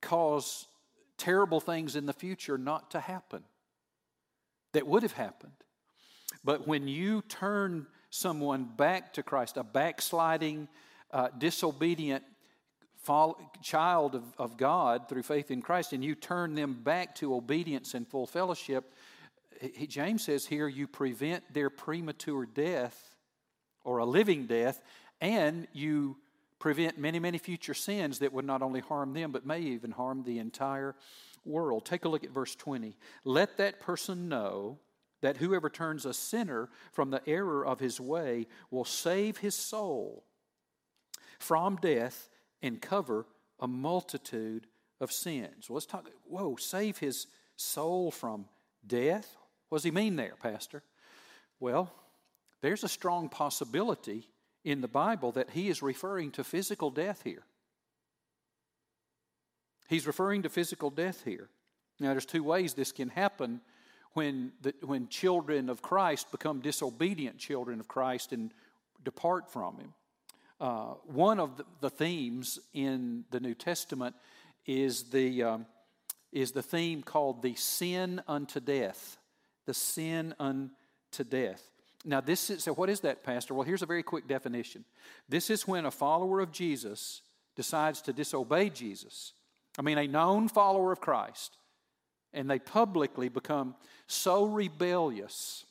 cause 0.00 0.66
terrible 1.16 1.60
things 1.60 1.96
in 1.96 2.06
the 2.06 2.12
future 2.12 2.58
not 2.58 2.90
to 2.92 3.00
happen 3.00 3.42
that 4.72 4.86
would 4.86 5.02
have 5.02 5.12
happened. 5.12 5.52
But 6.44 6.68
when 6.68 6.86
you 6.86 7.22
turn 7.22 7.86
someone 8.10 8.64
back 8.64 9.14
to 9.14 9.22
Christ, 9.22 9.56
a 9.56 9.64
backsliding, 9.64 10.68
uh, 11.10 11.28
disobedient 11.36 12.22
fall, 12.98 13.40
child 13.62 14.14
of, 14.14 14.24
of 14.38 14.56
God 14.56 15.08
through 15.08 15.22
faith 15.22 15.50
in 15.50 15.62
Christ, 15.62 15.92
and 15.92 16.04
you 16.04 16.14
turn 16.14 16.54
them 16.54 16.74
back 16.82 17.14
to 17.16 17.34
obedience 17.34 17.94
and 17.94 18.06
full 18.06 18.26
fellowship, 18.26 18.92
he, 19.60 19.86
James 19.86 20.24
says 20.24 20.46
here, 20.46 20.68
you 20.68 20.86
prevent 20.86 21.52
their 21.52 21.70
premature 21.70 22.46
death 22.46 23.14
or 23.84 23.98
a 23.98 24.04
living 24.04 24.46
death, 24.46 24.80
and 25.20 25.66
you 25.72 26.16
prevent 26.58 26.98
many, 26.98 27.18
many 27.18 27.38
future 27.38 27.74
sins 27.74 28.18
that 28.20 28.32
would 28.32 28.44
not 28.44 28.62
only 28.62 28.80
harm 28.80 29.12
them, 29.12 29.32
but 29.32 29.46
may 29.46 29.60
even 29.60 29.90
harm 29.90 30.22
the 30.24 30.38
entire 30.38 30.94
world. 31.44 31.84
Take 31.84 32.04
a 32.04 32.08
look 32.08 32.24
at 32.24 32.30
verse 32.30 32.54
20. 32.54 32.96
Let 33.24 33.58
that 33.58 33.80
person 33.80 34.28
know 34.28 34.78
that 35.24 35.38
whoever 35.38 35.70
turns 35.70 36.04
a 36.04 36.12
sinner 36.12 36.68
from 36.92 37.10
the 37.10 37.26
error 37.26 37.64
of 37.64 37.80
his 37.80 37.98
way 37.98 38.46
will 38.70 38.84
save 38.84 39.38
his 39.38 39.54
soul 39.54 40.22
from 41.38 41.76
death 41.76 42.28
and 42.60 42.82
cover 42.82 43.24
a 43.58 43.66
multitude 43.66 44.66
of 45.00 45.10
sins. 45.10 45.70
Well, 45.70 45.76
let's 45.76 45.86
talk. 45.86 46.10
Whoa, 46.28 46.56
save 46.56 46.98
his 46.98 47.26
soul 47.56 48.10
from 48.10 48.44
death? 48.86 49.34
What 49.70 49.78
does 49.78 49.84
he 49.84 49.90
mean 49.90 50.16
there, 50.16 50.34
Pastor? 50.42 50.82
Well, 51.58 51.90
there's 52.60 52.84
a 52.84 52.88
strong 52.88 53.30
possibility 53.30 54.28
in 54.62 54.82
the 54.82 54.88
Bible 54.88 55.32
that 55.32 55.52
he 55.52 55.70
is 55.70 55.80
referring 55.80 56.32
to 56.32 56.44
physical 56.44 56.90
death 56.90 57.22
here. 57.24 57.44
He's 59.88 60.06
referring 60.06 60.42
to 60.42 60.50
physical 60.50 60.90
death 60.90 61.22
here. 61.24 61.48
Now, 61.98 62.10
there's 62.10 62.26
two 62.26 62.44
ways 62.44 62.74
this 62.74 62.92
can 62.92 63.08
happen 63.08 63.62
when, 64.14 64.52
the, 64.62 64.74
when 64.82 65.08
children 65.08 65.68
of 65.68 65.82
Christ 65.82 66.30
become 66.30 66.60
disobedient 66.60 67.38
children 67.38 67.80
of 67.80 67.88
Christ 67.88 68.32
and 68.32 68.52
depart 69.04 69.50
from 69.50 69.76
Him. 69.76 69.94
Uh, 70.60 70.94
one 71.04 71.40
of 71.40 71.56
the, 71.56 71.64
the, 71.80 71.90
themes 71.90 72.58
in 72.72 73.24
the 73.30 73.40
New 73.40 73.54
Testament 73.54 74.14
is 74.66 75.04
the, 75.10 75.42
um, 75.42 75.66
is 76.32 76.52
the 76.52 76.62
theme 76.62 77.02
called 77.02 77.42
the 77.42 77.54
sin 77.56 78.22
unto 78.26 78.60
death. 78.60 79.18
The 79.66 79.74
sin 79.74 80.34
unto 80.38 81.24
death. 81.28 81.62
Now, 82.04 82.20
this 82.20 82.50
is, 82.50 82.64
so 82.64 82.74
what 82.74 82.90
is 82.90 83.00
that, 83.00 83.24
Pastor? 83.24 83.54
Well, 83.54 83.66
here's 83.66 83.82
a 83.82 83.86
very 83.86 84.02
quick 84.02 84.28
definition. 84.28 84.84
This 85.28 85.50
is 85.50 85.66
when 85.66 85.86
a 85.86 85.90
follower 85.90 86.40
of 86.40 86.52
Jesus 86.52 87.22
decides 87.56 88.02
to 88.02 88.12
disobey 88.12 88.70
Jesus. 88.70 89.32
I 89.78 89.82
mean, 89.82 89.98
a 89.98 90.06
known 90.06 90.48
follower 90.48 90.92
of 90.92 91.00
Christ, 91.00 91.56
and 92.34 92.50
they 92.50 92.58
publicly 92.58 93.28
become 93.28 93.74
so 94.06 94.44
rebellious 94.44 95.64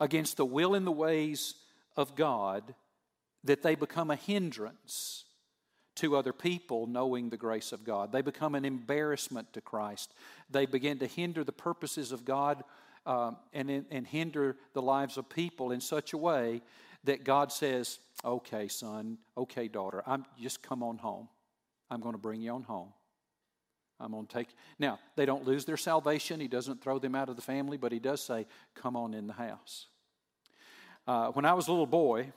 against 0.00 0.36
the 0.36 0.44
will 0.44 0.74
and 0.74 0.86
the 0.86 0.92
ways 0.92 1.54
of 1.96 2.14
God 2.14 2.74
that 3.44 3.62
they 3.62 3.74
become 3.74 4.10
a 4.10 4.16
hindrance 4.16 5.24
to 5.96 6.16
other 6.16 6.32
people 6.32 6.86
knowing 6.86 7.30
the 7.30 7.36
grace 7.36 7.72
of 7.72 7.84
God. 7.84 8.10
They 8.10 8.22
become 8.22 8.54
an 8.54 8.64
embarrassment 8.64 9.52
to 9.52 9.60
Christ. 9.60 10.12
They 10.50 10.66
begin 10.66 10.98
to 10.98 11.06
hinder 11.06 11.44
the 11.44 11.52
purposes 11.52 12.10
of 12.10 12.24
God 12.24 12.64
um, 13.06 13.36
and, 13.52 13.70
and 13.90 14.06
hinder 14.06 14.56
the 14.72 14.82
lives 14.82 15.16
of 15.16 15.28
people 15.28 15.70
in 15.70 15.80
such 15.80 16.12
a 16.12 16.18
way 16.18 16.62
that 17.04 17.22
God 17.22 17.52
says, 17.52 17.98
Okay, 18.24 18.68
son, 18.68 19.18
okay, 19.36 19.68
daughter, 19.68 20.02
I'm, 20.06 20.24
just 20.40 20.62
come 20.62 20.82
on 20.82 20.96
home. 20.96 21.28
I'm 21.90 22.00
going 22.00 22.14
to 22.14 22.20
bring 22.20 22.40
you 22.40 22.52
on 22.52 22.62
home. 22.62 22.88
I'm 24.00 24.10
going 24.12 24.26
to 24.26 24.32
take. 24.32 24.48
Now, 24.78 24.98
they 25.16 25.26
don't 25.26 25.44
lose 25.44 25.64
their 25.64 25.76
salvation. 25.76 26.40
He 26.40 26.48
doesn't 26.48 26.82
throw 26.82 26.98
them 26.98 27.14
out 27.14 27.28
of 27.28 27.36
the 27.36 27.42
family, 27.42 27.76
but 27.76 27.92
he 27.92 27.98
does 27.98 28.20
say, 28.20 28.46
Come 28.74 28.96
on 28.96 29.14
in 29.14 29.26
the 29.26 29.32
house. 29.32 29.86
Uh, 31.06 31.28
when 31.28 31.44
I 31.44 31.54
was 31.54 31.68
a 31.68 31.70
little 31.70 31.86
boy, 31.86 32.32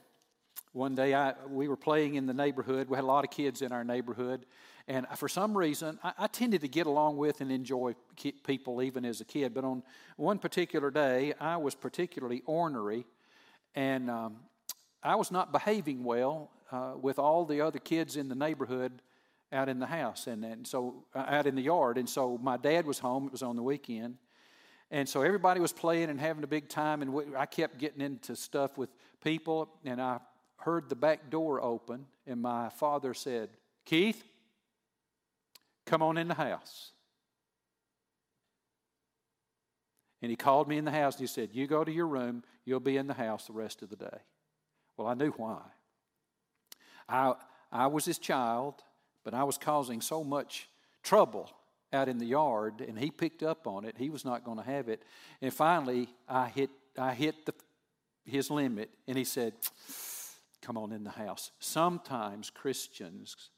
one 0.74 0.94
day 0.94 1.16
I, 1.16 1.34
we 1.50 1.68
were 1.68 1.78
playing 1.78 2.16
in 2.16 2.26
the 2.26 2.34
neighborhood. 2.34 2.90
We 2.90 2.96
had 2.96 3.04
a 3.04 3.08
lot 3.08 3.24
of 3.24 3.32
kids 3.32 3.62
in 3.62 3.72
our 3.72 3.84
neighborhood. 3.84 4.46
And 4.88 5.06
for 5.16 5.28
some 5.28 5.58
reason, 5.58 6.00
I, 6.04 6.14
I 6.20 6.28
tended 6.28 6.62
to 6.62 6.68
get 6.68 6.86
along 6.86 7.18
with 7.18 7.42
and 7.42 7.52
enjoy 7.52 7.96
people 8.46 8.82
even 8.82 9.04
as 9.04 9.20
a 9.20 9.26
kid. 9.26 9.54
But 9.54 9.64
on 9.64 9.84
one 10.16 10.40
particular 10.40 10.92
day, 10.92 11.34
I 11.40 11.58
was 11.58 11.76
particularly 11.76 12.44
ornery. 12.46 13.06
And 13.76 14.10
um, 14.10 14.38
I 15.04 15.16
was 15.16 15.32
not 15.32 15.52
behaving 15.52 16.04
well 16.04 16.52
uh, 16.72 16.94
with 17.00 17.20
all 17.20 17.46
the 17.46 17.62
other 17.62 17.80
kids 17.80 18.16
in 18.16 18.30
the 18.30 18.36
neighborhood 18.36 19.02
out 19.52 19.70
in 19.70 19.80
the 19.80 19.86
house 19.86 20.28
and, 20.28 20.44
and 20.44 20.68
so 20.68 21.06
uh, 21.16 21.26
out 21.28 21.48
in 21.48 21.56
the 21.56 21.62
yard. 21.62 21.98
And 21.98 22.10
so 22.10 22.38
my 22.42 22.58
dad 22.58 22.86
was 22.86 23.00
home. 23.00 23.28
It 23.28 23.32
was 23.32 23.44
on 23.44 23.56
the 23.56 23.64
weekend. 23.64 24.18
And 24.92 25.08
so 25.08 25.22
everybody 25.22 25.60
was 25.60 25.74
playing 25.74 26.10
and 26.10 26.20
having 26.20 26.44
a 26.44 26.48
big 26.48 26.70
time. 26.70 27.02
And 27.02 27.14
we, 27.14 27.24
I 27.36 27.46
kept 27.46 27.78
getting 27.78 28.02
into 28.02 28.36
stuff 28.36 28.78
with 28.78 28.90
people. 29.24 29.70
And 29.86 30.02
I 30.02 30.20
heard 30.58 30.90
the 30.90 30.96
back 30.96 31.30
door 31.30 31.62
open. 31.62 32.06
And 32.26 32.42
my 32.42 32.70
father 32.70 33.14
said, 33.14 33.50
Keith, 33.86 34.24
come 35.86 36.02
on 36.02 36.18
in 36.18 36.28
the 36.28 36.34
house. 36.34 36.92
And 40.22 40.32
he 40.32 40.36
called 40.36 40.68
me 40.68 40.78
in 40.78 40.86
the 40.86 40.92
house 40.92 41.16
and 41.16 41.22
he 41.22 41.28
said, 41.28 41.50
You 41.54 41.68
go 41.68 41.84
to 41.84 41.92
your 41.92 42.08
room, 42.08 42.44
you'll 42.66 42.80
be 42.80 42.98
in 42.98 43.08
the 43.08 43.14
house 43.14 43.48
the 43.48 43.54
rest 43.54 43.82
of 43.82 43.90
the 43.90 43.96
day. 43.96 44.18
Well, 44.98 45.08
I 45.08 45.14
knew 45.14 45.32
why. 45.32 45.62
I, 47.08 47.36
I 47.72 47.88
was 47.88 48.06
his 48.06 48.18
child. 48.18 48.82
But 49.28 49.34
I 49.34 49.44
was 49.44 49.58
causing 49.58 50.00
so 50.00 50.24
much 50.24 50.70
trouble 51.04 51.52
out 51.92 52.08
in 52.08 52.18
the 52.18 52.26
yard, 52.26 52.80
and 52.80 52.98
he 52.98 53.12
picked 53.12 53.44
up 53.44 53.68
on 53.68 53.84
it. 53.84 53.96
He 53.98 54.10
was 54.10 54.24
not 54.24 54.46
going 54.46 54.58
to 54.58 54.64
have 54.64 54.88
it. 54.88 55.04
And 55.42 55.54
finally, 55.54 56.08
I 56.30 56.48
hit, 56.48 56.70
I 56.98 57.14
hit 57.14 57.46
the, 57.46 57.54
his 58.24 58.50
limit, 58.50 58.90
and 59.06 59.18
he 59.18 59.26
said, 59.26 59.52
Come 60.62 60.78
on 60.78 60.94
in 60.94 61.04
the 61.04 61.10
house. 61.10 61.52
Sometimes 61.60 62.50
Christians 62.50 63.50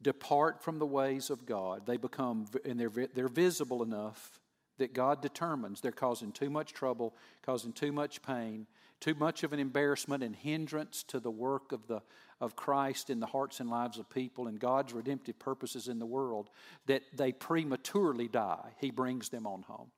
depart 0.00 0.62
from 0.62 0.78
the 0.78 0.86
ways 0.86 1.28
of 1.28 1.44
God. 1.44 1.84
They 1.84 1.98
become, 1.98 2.46
and 2.64 2.80
they're, 2.80 3.08
they're 3.14 3.28
visible 3.28 3.82
enough 3.82 4.40
that 4.78 4.94
God 4.94 5.20
determines 5.20 5.82
they're 5.82 5.92
causing 5.92 6.32
too 6.32 6.48
much 6.48 6.72
trouble, 6.72 7.14
causing 7.42 7.74
too 7.74 7.92
much 7.92 8.22
pain, 8.22 8.66
too 9.02 9.14
much 9.16 9.42
of 9.42 9.52
an 9.52 9.58
embarrassment 9.58 10.22
and 10.22 10.34
hindrance 10.34 11.02
to 11.02 11.18
the 11.18 11.30
work 11.30 11.72
of, 11.72 11.88
the, 11.88 12.00
of 12.40 12.54
Christ 12.54 13.10
in 13.10 13.18
the 13.18 13.26
hearts 13.26 13.58
and 13.58 13.68
lives 13.68 13.98
of 13.98 14.08
people 14.08 14.46
and 14.46 14.60
God's 14.60 14.92
redemptive 14.92 15.40
purposes 15.40 15.88
in 15.88 15.98
the 15.98 16.06
world 16.06 16.48
that 16.86 17.02
they 17.12 17.32
prematurely 17.32 18.28
die. 18.28 18.70
He 18.80 18.92
brings 18.92 19.28
them 19.28 19.44
on 19.44 19.62
home. 19.62 19.90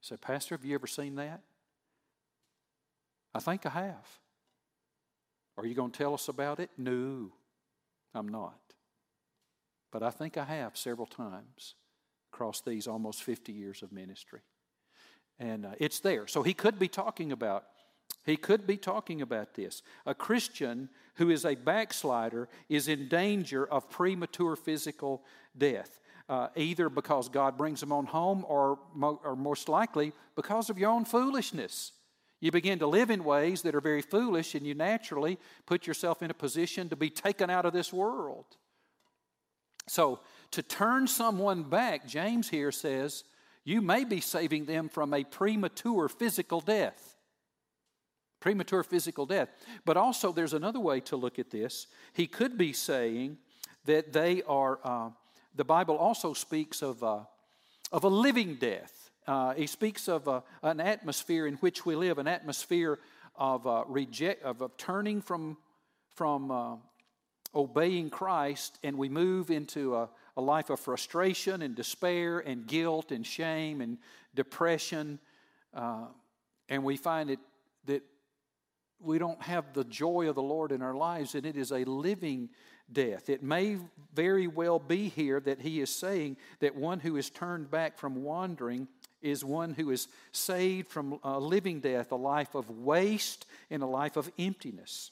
So, 0.00 0.16
Pastor, 0.16 0.54
have 0.54 0.64
you 0.64 0.74
ever 0.74 0.86
seen 0.86 1.16
that? 1.16 1.42
I 3.34 3.40
think 3.40 3.66
I 3.66 3.70
have. 3.70 4.08
Are 5.58 5.66
you 5.66 5.74
going 5.74 5.90
to 5.90 5.98
tell 5.98 6.14
us 6.14 6.28
about 6.28 6.60
it? 6.60 6.70
No, 6.78 7.32
I'm 8.14 8.28
not. 8.28 8.58
But 9.92 10.02
I 10.02 10.08
think 10.08 10.38
I 10.38 10.44
have 10.44 10.74
several 10.74 11.06
times 11.06 11.74
across 12.32 12.62
these 12.62 12.86
almost 12.86 13.22
50 13.22 13.52
years 13.52 13.82
of 13.82 13.92
ministry. 13.92 14.40
And 15.38 15.66
uh, 15.66 15.70
it's 15.78 16.00
there. 16.00 16.26
So 16.26 16.42
he 16.42 16.54
could 16.54 16.78
be 16.78 16.88
talking 16.88 17.32
about 17.32 17.64
he 18.24 18.36
could 18.36 18.66
be 18.66 18.76
talking 18.76 19.22
about 19.22 19.54
this. 19.54 19.82
A 20.04 20.14
Christian 20.14 20.90
who 21.14 21.30
is 21.30 21.46
a 21.46 21.54
backslider 21.54 22.48
is 22.68 22.86
in 22.86 23.08
danger 23.08 23.66
of 23.66 23.88
premature 23.88 24.54
physical 24.56 25.22
death. 25.56 25.98
uh, 26.28 26.48
either 26.56 26.88
because 26.88 27.28
God 27.28 27.56
brings 27.56 27.80
them 27.80 27.92
on 27.92 28.06
home 28.06 28.44
or, 28.48 28.78
mo- 28.94 29.20
or 29.24 29.34
most 29.34 29.68
likely 29.68 30.12
because 30.36 30.68
of 30.68 30.78
your 30.78 30.90
own 30.90 31.04
foolishness. 31.04 31.92
You 32.40 32.52
begin 32.52 32.78
to 32.80 32.86
live 32.86 33.10
in 33.10 33.24
ways 33.24 33.62
that 33.62 33.74
are 33.74 33.80
very 33.80 34.02
foolish, 34.02 34.54
and 34.54 34.64
you 34.66 34.74
naturally 34.74 35.38
put 35.66 35.86
yourself 35.86 36.22
in 36.22 36.30
a 36.30 36.34
position 36.34 36.88
to 36.90 36.96
be 36.96 37.10
taken 37.10 37.50
out 37.50 37.64
of 37.64 37.72
this 37.72 37.92
world. 37.92 38.44
So, 39.88 40.20
to 40.52 40.62
turn 40.62 41.08
someone 41.08 41.64
back, 41.64 42.06
James 42.06 42.48
here 42.48 42.70
says, 42.70 43.24
you 43.68 43.82
may 43.82 44.04
be 44.04 44.20
saving 44.22 44.64
them 44.64 44.88
from 44.88 45.12
a 45.12 45.24
premature 45.24 46.08
physical 46.08 46.62
death. 46.62 47.16
Premature 48.40 48.82
physical 48.82 49.26
death. 49.26 49.50
But 49.84 49.98
also, 49.98 50.32
there's 50.32 50.54
another 50.54 50.80
way 50.80 51.00
to 51.00 51.16
look 51.16 51.38
at 51.38 51.50
this. 51.50 51.86
He 52.14 52.26
could 52.26 52.56
be 52.56 52.72
saying 52.72 53.36
that 53.84 54.14
they 54.14 54.42
are, 54.44 54.78
uh, 54.82 55.10
the 55.54 55.64
Bible 55.64 55.98
also 55.98 56.32
speaks 56.32 56.80
of, 56.80 57.04
uh, 57.04 57.24
of 57.92 58.04
a 58.04 58.08
living 58.08 58.54
death. 58.54 59.10
Uh, 59.26 59.52
he 59.52 59.66
speaks 59.66 60.08
of 60.08 60.26
uh, 60.26 60.40
an 60.62 60.80
atmosphere 60.80 61.46
in 61.46 61.56
which 61.56 61.84
we 61.84 61.94
live, 61.94 62.16
an 62.16 62.26
atmosphere 62.26 62.98
of, 63.36 63.66
uh, 63.66 63.84
reject, 63.86 64.42
of, 64.44 64.62
of 64.62 64.78
turning 64.78 65.20
from, 65.20 65.58
from 66.14 66.50
uh, 66.50 66.76
obeying 67.54 68.08
Christ, 68.08 68.78
and 68.82 68.96
we 68.96 69.10
move 69.10 69.50
into 69.50 69.94
a, 69.94 70.08
a 70.38 70.40
life 70.40 70.70
of 70.70 70.78
frustration 70.78 71.62
and 71.62 71.74
despair 71.74 72.38
and 72.38 72.64
guilt 72.64 73.10
and 73.10 73.26
shame 73.26 73.80
and 73.80 73.98
depression. 74.36 75.18
Uh, 75.74 76.06
and 76.68 76.84
we 76.84 76.96
find 76.96 77.28
it 77.28 77.40
that 77.86 78.02
we 79.00 79.18
don't 79.18 79.42
have 79.42 79.72
the 79.74 79.82
joy 79.82 80.28
of 80.28 80.36
the 80.36 80.42
Lord 80.42 80.70
in 80.70 80.80
our 80.80 80.94
lives, 80.94 81.34
and 81.34 81.44
it 81.44 81.56
is 81.56 81.72
a 81.72 81.84
living 81.84 82.50
death. 82.90 83.28
It 83.28 83.42
may 83.42 83.78
very 84.14 84.46
well 84.46 84.78
be 84.78 85.08
here 85.08 85.40
that 85.40 85.60
he 85.60 85.80
is 85.80 85.90
saying 85.90 86.36
that 86.60 86.76
one 86.76 87.00
who 87.00 87.16
is 87.16 87.30
turned 87.30 87.68
back 87.68 87.98
from 87.98 88.22
wandering 88.22 88.86
is 89.20 89.44
one 89.44 89.74
who 89.74 89.90
is 89.90 90.06
saved 90.30 90.88
from 90.88 91.18
a 91.24 91.40
living 91.40 91.80
death, 91.80 92.12
a 92.12 92.16
life 92.16 92.54
of 92.54 92.70
waste 92.70 93.44
and 93.70 93.82
a 93.82 93.86
life 93.86 94.16
of 94.16 94.30
emptiness. 94.38 95.10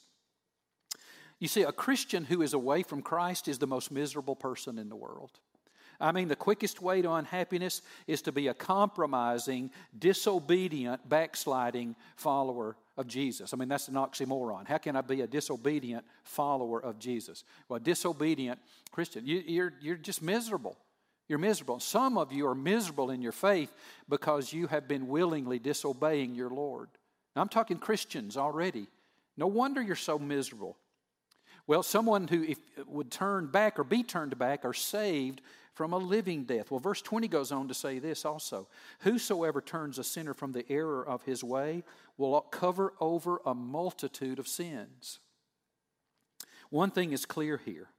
You 1.39 1.47
see, 1.47 1.63
a 1.63 1.71
Christian 1.71 2.25
who 2.25 2.41
is 2.41 2.53
away 2.53 2.83
from 2.83 3.01
Christ 3.01 3.47
is 3.47 3.59
the 3.59 3.67
most 3.67 3.91
miserable 3.91 4.35
person 4.35 4.79
in 4.79 4.89
the 4.89 4.95
world. 4.95 5.39
I 5.99 6.11
mean, 6.11 6.27
the 6.27 6.35
quickest 6.35 6.81
way 6.81 7.01
to 7.01 7.11
unhappiness 7.13 7.81
is 8.05 8.21
to 8.23 8.31
be 8.31 8.47
a 8.47 8.53
compromising, 8.53 9.71
disobedient, 9.97 11.07
backsliding 11.09 11.95
follower 12.15 12.77
of 12.97 13.07
Jesus. 13.07 13.53
I 13.53 13.57
mean, 13.57 13.69
that's 13.69 13.87
an 13.87 13.95
oxymoron. 13.95 14.67
How 14.67 14.77
can 14.77 14.95
I 14.95 15.01
be 15.01 15.21
a 15.21 15.27
disobedient 15.27 16.05
follower 16.23 16.79
of 16.79 16.99
Jesus? 16.99 17.43
Well, 17.67 17.79
disobedient 17.79 18.59
Christian, 18.91 19.25
you, 19.25 19.43
you're, 19.45 19.73
you're 19.81 19.95
just 19.95 20.21
miserable. 20.21 20.77
You're 21.27 21.39
miserable. 21.39 21.79
Some 21.79 22.17
of 22.17 22.31
you 22.31 22.47
are 22.47 22.55
miserable 22.55 23.09
in 23.09 23.21
your 23.21 23.31
faith 23.31 23.73
because 24.07 24.53
you 24.53 24.67
have 24.67 24.87
been 24.87 25.07
willingly 25.07 25.59
disobeying 25.59 26.35
your 26.35 26.49
Lord. 26.49 26.89
Now, 27.35 27.41
I'm 27.41 27.49
talking 27.49 27.77
Christians 27.77 28.37
already. 28.37 28.87
No 29.35 29.47
wonder 29.47 29.81
you're 29.81 29.95
so 29.95 30.17
miserable. 30.17 30.77
Well, 31.67 31.83
someone 31.83 32.29
who 32.29 32.55
would 32.87 33.11
turn 33.11 33.47
back 33.47 33.77
or 33.77 33.83
be 33.83 34.01
turned 34.01 34.37
back 34.39 34.63
are 34.63 34.73
saved 34.73 35.41
from 35.73 35.93
a 35.93 35.97
living 35.97 36.45
death. 36.45 36.71
Well, 36.71 36.79
verse 36.79 37.01
20 37.01 37.27
goes 37.27 37.51
on 37.51 37.67
to 37.67 37.73
say 37.73 37.99
this 37.99 38.25
also 38.25 38.67
Whosoever 39.01 39.61
turns 39.61 39.99
a 39.99 40.03
sinner 40.03 40.33
from 40.33 40.53
the 40.53 40.65
error 40.71 41.07
of 41.07 41.23
his 41.23 41.43
way 41.43 41.83
will 42.17 42.39
cover 42.41 42.93
over 42.99 43.41
a 43.45 43.53
multitude 43.53 44.39
of 44.39 44.47
sins. 44.47 45.19
One 46.69 46.89
thing 46.89 47.11
is 47.11 47.25
clear 47.25 47.61
here. 47.63 47.89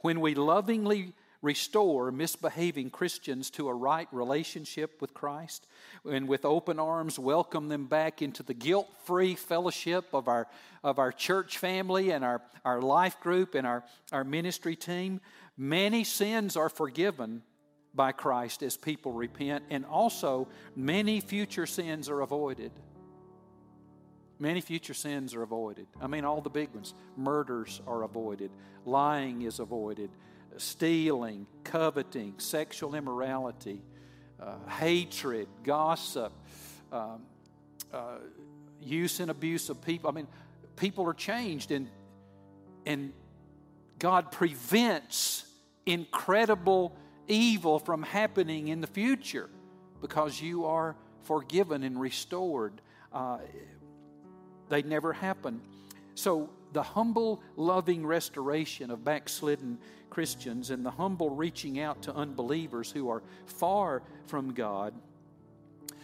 When 0.00 0.20
we 0.20 0.34
lovingly 0.34 1.14
restore 1.42 2.10
misbehaving 2.10 2.90
Christians 2.90 3.50
to 3.50 3.68
a 3.68 3.74
right 3.74 4.08
relationship 4.12 5.00
with 5.00 5.14
Christ 5.14 5.66
and 6.04 6.28
with 6.28 6.44
open 6.44 6.78
arms 6.78 7.18
welcome 7.18 7.68
them 7.68 7.86
back 7.86 8.22
into 8.22 8.42
the 8.42 8.54
guilt 8.54 8.88
free 9.04 9.34
fellowship 9.34 10.06
of 10.12 10.28
our, 10.28 10.46
of 10.82 10.98
our 10.98 11.12
church 11.12 11.58
family 11.58 12.10
and 12.10 12.24
our, 12.24 12.42
our 12.64 12.80
life 12.80 13.20
group 13.20 13.54
and 13.54 13.66
our, 13.66 13.84
our 14.12 14.24
ministry 14.24 14.76
team. 14.76 15.20
Many 15.56 16.04
sins 16.04 16.56
are 16.56 16.68
forgiven 16.68 17.42
by 17.94 18.12
Christ 18.12 18.62
as 18.62 18.76
people 18.76 19.12
repent, 19.12 19.64
and 19.70 19.84
also 19.86 20.48
many 20.76 21.20
future 21.20 21.66
sins 21.66 22.10
are 22.10 22.20
avoided. 22.20 22.70
Many 24.38 24.60
future 24.60 24.92
sins 24.92 25.34
are 25.34 25.42
avoided. 25.42 25.86
I 26.00 26.06
mean, 26.06 26.26
all 26.26 26.42
the 26.42 26.50
big 26.50 26.74
ones. 26.74 26.92
Murders 27.16 27.80
are 27.86 28.02
avoided, 28.02 28.50
lying 28.84 29.42
is 29.42 29.60
avoided, 29.60 30.10
stealing, 30.58 31.46
coveting, 31.64 32.34
sexual 32.38 32.94
immorality, 32.94 33.80
uh, 34.40 34.56
hatred, 34.68 35.48
gossip, 35.64 36.32
um, 36.92 37.22
uh, 37.92 38.18
use 38.80 39.20
and 39.20 39.30
abuse 39.30 39.68
of 39.70 39.80
people. 39.82 40.10
I 40.10 40.12
mean, 40.12 40.28
people 40.76 41.06
are 41.06 41.14
changed, 41.14 41.70
and, 41.70 41.88
and 42.84 43.12
God 43.98 44.30
prevents 44.30 45.44
incredible 45.86 46.96
evil 47.28 47.78
from 47.78 48.02
happening 48.02 48.68
in 48.68 48.80
the 48.80 48.86
future 48.86 49.48
because 50.00 50.40
you 50.40 50.66
are 50.66 50.96
forgiven 51.22 51.82
and 51.82 52.00
restored. 52.00 52.80
Uh, 53.12 53.38
they 54.68 54.82
never 54.82 55.12
happen. 55.12 55.60
So, 56.14 56.50
the 56.72 56.82
humble, 56.82 57.40
loving 57.56 58.04
restoration 58.04 58.90
of 58.90 59.04
backslidden 59.04 59.78
Christians 60.16 60.70
and 60.70 60.82
the 60.82 60.92
humble 60.92 61.28
reaching 61.28 61.78
out 61.78 62.00
to 62.04 62.14
unbelievers 62.14 62.90
who 62.90 63.10
are 63.10 63.22
far 63.44 64.02
from 64.28 64.54
God 64.54 64.94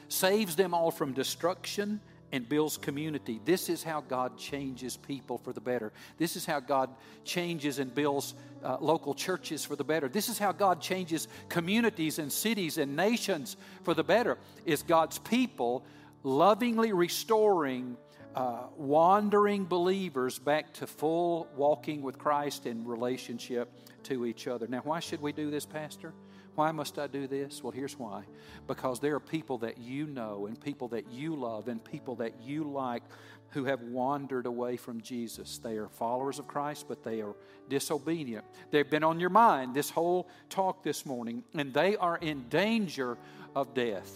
saves 0.08 0.54
them 0.54 0.74
all 0.74 0.90
from 0.90 1.14
destruction 1.14 1.98
and 2.30 2.46
builds 2.46 2.76
community. 2.76 3.40
This 3.46 3.70
is 3.70 3.82
how 3.82 4.02
God 4.02 4.36
changes 4.36 4.98
people 4.98 5.38
for 5.38 5.54
the 5.54 5.62
better. 5.62 5.94
This 6.18 6.36
is 6.36 6.44
how 6.44 6.60
God 6.60 6.90
changes 7.24 7.78
and 7.78 7.94
builds 7.94 8.34
uh, 8.62 8.76
local 8.82 9.14
churches 9.14 9.64
for 9.64 9.76
the 9.76 9.84
better. 9.84 10.10
This 10.10 10.28
is 10.28 10.38
how 10.38 10.52
God 10.52 10.82
changes 10.82 11.26
communities 11.48 12.18
and 12.18 12.30
cities 12.30 12.76
and 12.76 12.94
nations 12.94 13.56
for 13.82 13.94
the 13.94 14.04
better. 14.04 14.36
Is 14.66 14.82
God's 14.82 15.20
people 15.20 15.86
lovingly 16.22 16.92
restoring 16.92 17.96
uh, 18.34 18.64
wandering 18.76 19.64
believers 19.64 20.38
back 20.38 20.72
to 20.74 20.86
full 20.86 21.48
walking 21.56 22.02
with 22.02 22.18
Christ 22.18 22.66
in 22.66 22.86
relationship 22.86 23.70
to 24.04 24.26
each 24.26 24.46
other. 24.46 24.66
Now, 24.66 24.80
why 24.84 25.00
should 25.00 25.20
we 25.20 25.32
do 25.32 25.50
this, 25.50 25.66
Pastor? 25.66 26.12
Why 26.54 26.70
must 26.72 26.98
I 26.98 27.06
do 27.06 27.26
this? 27.26 27.62
Well, 27.62 27.72
here's 27.72 27.98
why. 27.98 28.24
Because 28.66 29.00
there 29.00 29.14
are 29.14 29.20
people 29.20 29.58
that 29.58 29.78
you 29.78 30.06
know, 30.06 30.46
and 30.46 30.60
people 30.60 30.88
that 30.88 31.10
you 31.10 31.34
love, 31.34 31.68
and 31.68 31.82
people 31.82 32.16
that 32.16 32.40
you 32.42 32.64
like 32.64 33.02
who 33.50 33.64
have 33.64 33.82
wandered 33.82 34.46
away 34.46 34.76
from 34.76 35.00
Jesus. 35.02 35.58
They 35.58 35.76
are 35.76 35.88
followers 35.88 36.38
of 36.38 36.48
Christ, 36.48 36.86
but 36.88 37.02
they 37.04 37.20
are 37.20 37.34
disobedient. 37.68 38.44
They've 38.70 38.88
been 38.88 39.04
on 39.04 39.20
your 39.20 39.30
mind 39.30 39.74
this 39.74 39.90
whole 39.90 40.28
talk 40.48 40.82
this 40.82 41.04
morning, 41.04 41.42
and 41.54 41.72
they 41.72 41.96
are 41.96 42.16
in 42.16 42.48
danger 42.48 43.18
of 43.54 43.74
death, 43.74 44.10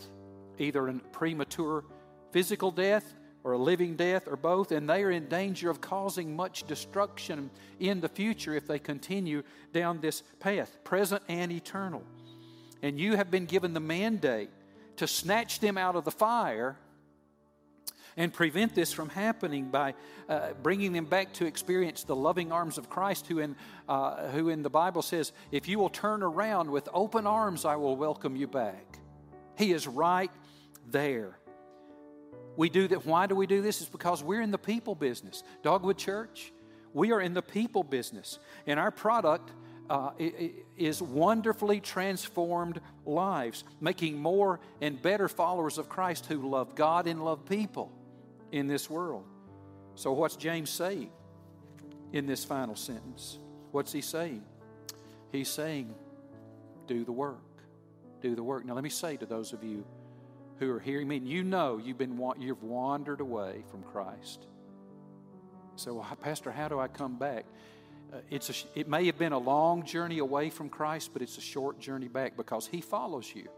either 0.59 0.88
in 0.88 1.00
premature 1.12 1.85
physical 2.33 2.70
death 2.70 3.14
or 3.46 3.52
a 3.52 3.59
living 3.59 3.94
death 3.94 4.26
or 4.26 4.35
both, 4.37 4.72
and 4.72 4.90
they 4.90 5.04
are 5.04 5.11
in 5.12 5.28
danger 5.28 5.70
of 5.70 5.80
causing 5.80 6.35
much 6.35 6.66
destruction 6.66 7.48
in 7.78 8.00
the 8.00 8.09
future 8.09 8.54
if 8.54 8.66
they 8.66 8.80
continue 8.80 9.44
down 9.72 10.00
this 10.00 10.24
path, 10.40 10.76
present 10.82 11.22
and 11.28 11.52
eternal. 11.52 12.02
And 12.82 12.98
you 12.98 13.14
have 13.14 13.30
been 13.30 13.46
given 13.46 13.72
the 13.72 13.78
mandate 13.78 14.50
to 14.96 15.06
snatch 15.06 15.61
them 15.61 15.78
out 15.78 15.94
of 15.94 16.04
the 16.04 16.11
fire 16.11 16.76
and 18.16 18.32
prevent 18.32 18.74
this 18.74 18.92
from 18.92 19.11
happening 19.11 19.70
by 19.70 19.94
uh, 20.28 20.48
bringing 20.64 20.92
them 20.92 21.04
back 21.04 21.32
to 21.35 21.46
experience 21.46 22.02
the 22.02 22.16
loving 22.16 22.50
arms 22.50 22.78
of 22.78 22.90
Christ, 22.90 23.28
who 23.28 23.38
in, 23.38 23.54
uh, 23.88 24.26
who 24.30 24.48
in 24.48 24.64
the 24.64 24.70
Bible 24.70 25.02
says, 25.02 25.30
If 25.52 25.68
you 25.68 25.78
will 25.78 25.90
turn 25.90 26.24
around 26.24 26.68
with 26.68 26.88
open 26.92 27.28
arms, 27.28 27.64
I 27.64 27.76
will 27.76 27.94
welcome 27.94 28.35
you 28.35 28.48
back. 28.48 28.98
He 29.56 29.70
is 29.70 29.87
right 29.87 30.32
there. 30.90 31.38
We 32.57 32.69
do 32.69 32.88
that. 32.88 33.05
Why 33.05 33.27
do 33.27 33.35
we 33.35 33.47
do 33.47 33.62
this? 33.62 33.81
It's 33.81 33.90
because 33.90 34.23
we're 34.23 34.40
in 34.40 34.51
the 34.51 34.59
people 34.59 34.95
business. 34.95 35.42
Dogwood 35.62 35.99
Church, 35.99 36.53
we 36.92 37.12
are 37.12 37.21
in 37.21 37.35
the 37.35 37.42
people 37.42 37.83
business. 37.83 38.38
And 38.66 38.81
our 38.81 38.90
product 38.90 39.51
uh, 39.88 40.11
is 40.77 41.01
wonderfully 41.01 41.81
transformed 41.81 42.81
lives, 43.05 43.64
making 43.81 44.19
more 44.19 44.61
and 44.81 45.01
better 45.01 45.29
followers 45.29 45.79
of 45.79 45.88
Christ 45.88 46.27
who 46.27 46.49
love 46.49 46.75
God 46.75 47.07
and 47.07 47.25
love 47.25 47.45
people 47.45 47.92
in 48.53 48.66
this 48.66 48.90
world. 48.90 49.25
So, 49.95 50.12
what's 50.12 50.37
James 50.37 50.71
saying 50.71 51.11
in 52.12 52.27
this 52.27 52.45
final 52.45 52.77
sentence? 52.77 53.38
What's 53.71 53.92
he 53.92 54.01
saying? 54.01 54.42
He's 55.33 55.49
saying, 55.49 55.95
do 56.87 57.05
the 57.05 57.12
work. 57.12 57.40
Do 58.21 58.35
the 58.35 58.42
work. 58.42 58.64
Now, 58.64 58.75
let 58.75 58.85
me 58.85 58.90
say 58.90 59.16
to 59.16 59.27
those 59.27 59.53
of 59.53 59.62
you 59.62 59.85
who 60.59 60.71
are 60.73 60.81
hearing 60.81 61.09
me, 61.09 61.16
and 61.19 61.29
you 61.29 61.42
know 61.42 61.79
you've 61.83 61.99
been 61.99 62.21
you've 62.38 62.62
wandered 62.62 63.21
away 63.21 63.64
from 63.71 63.83
Christ. 63.83 64.47
So, 65.77 65.95
well, 65.95 66.16
Pastor, 66.23 66.51
how 66.51 66.69
do 66.69 66.79
I 66.79 66.88
come 66.88 67.19
back? 67.19 67.45
uh, 68.12 68.19
it's 68.31 68.51
a, 68.51 68.79
it 68.79 68.88
may 68.88 69.07
have 69.07 69.19
been 69.19 69.33
a 69.33 69.38
long 69.38 69.85
journey 69.85 70.19
away 70.19 70.51
from 70.51 70.69
Christ, 70.69 71.11
but 71.12 71.23
it's 71.23 71.38
a 71.38 71.42
short 71.42 71.79
journey 71.79 72.09
back 72.09 72.37
because 72.37 72.66
He 72.66 72.81
follows 72.81 73.33
you. 73.35 73.49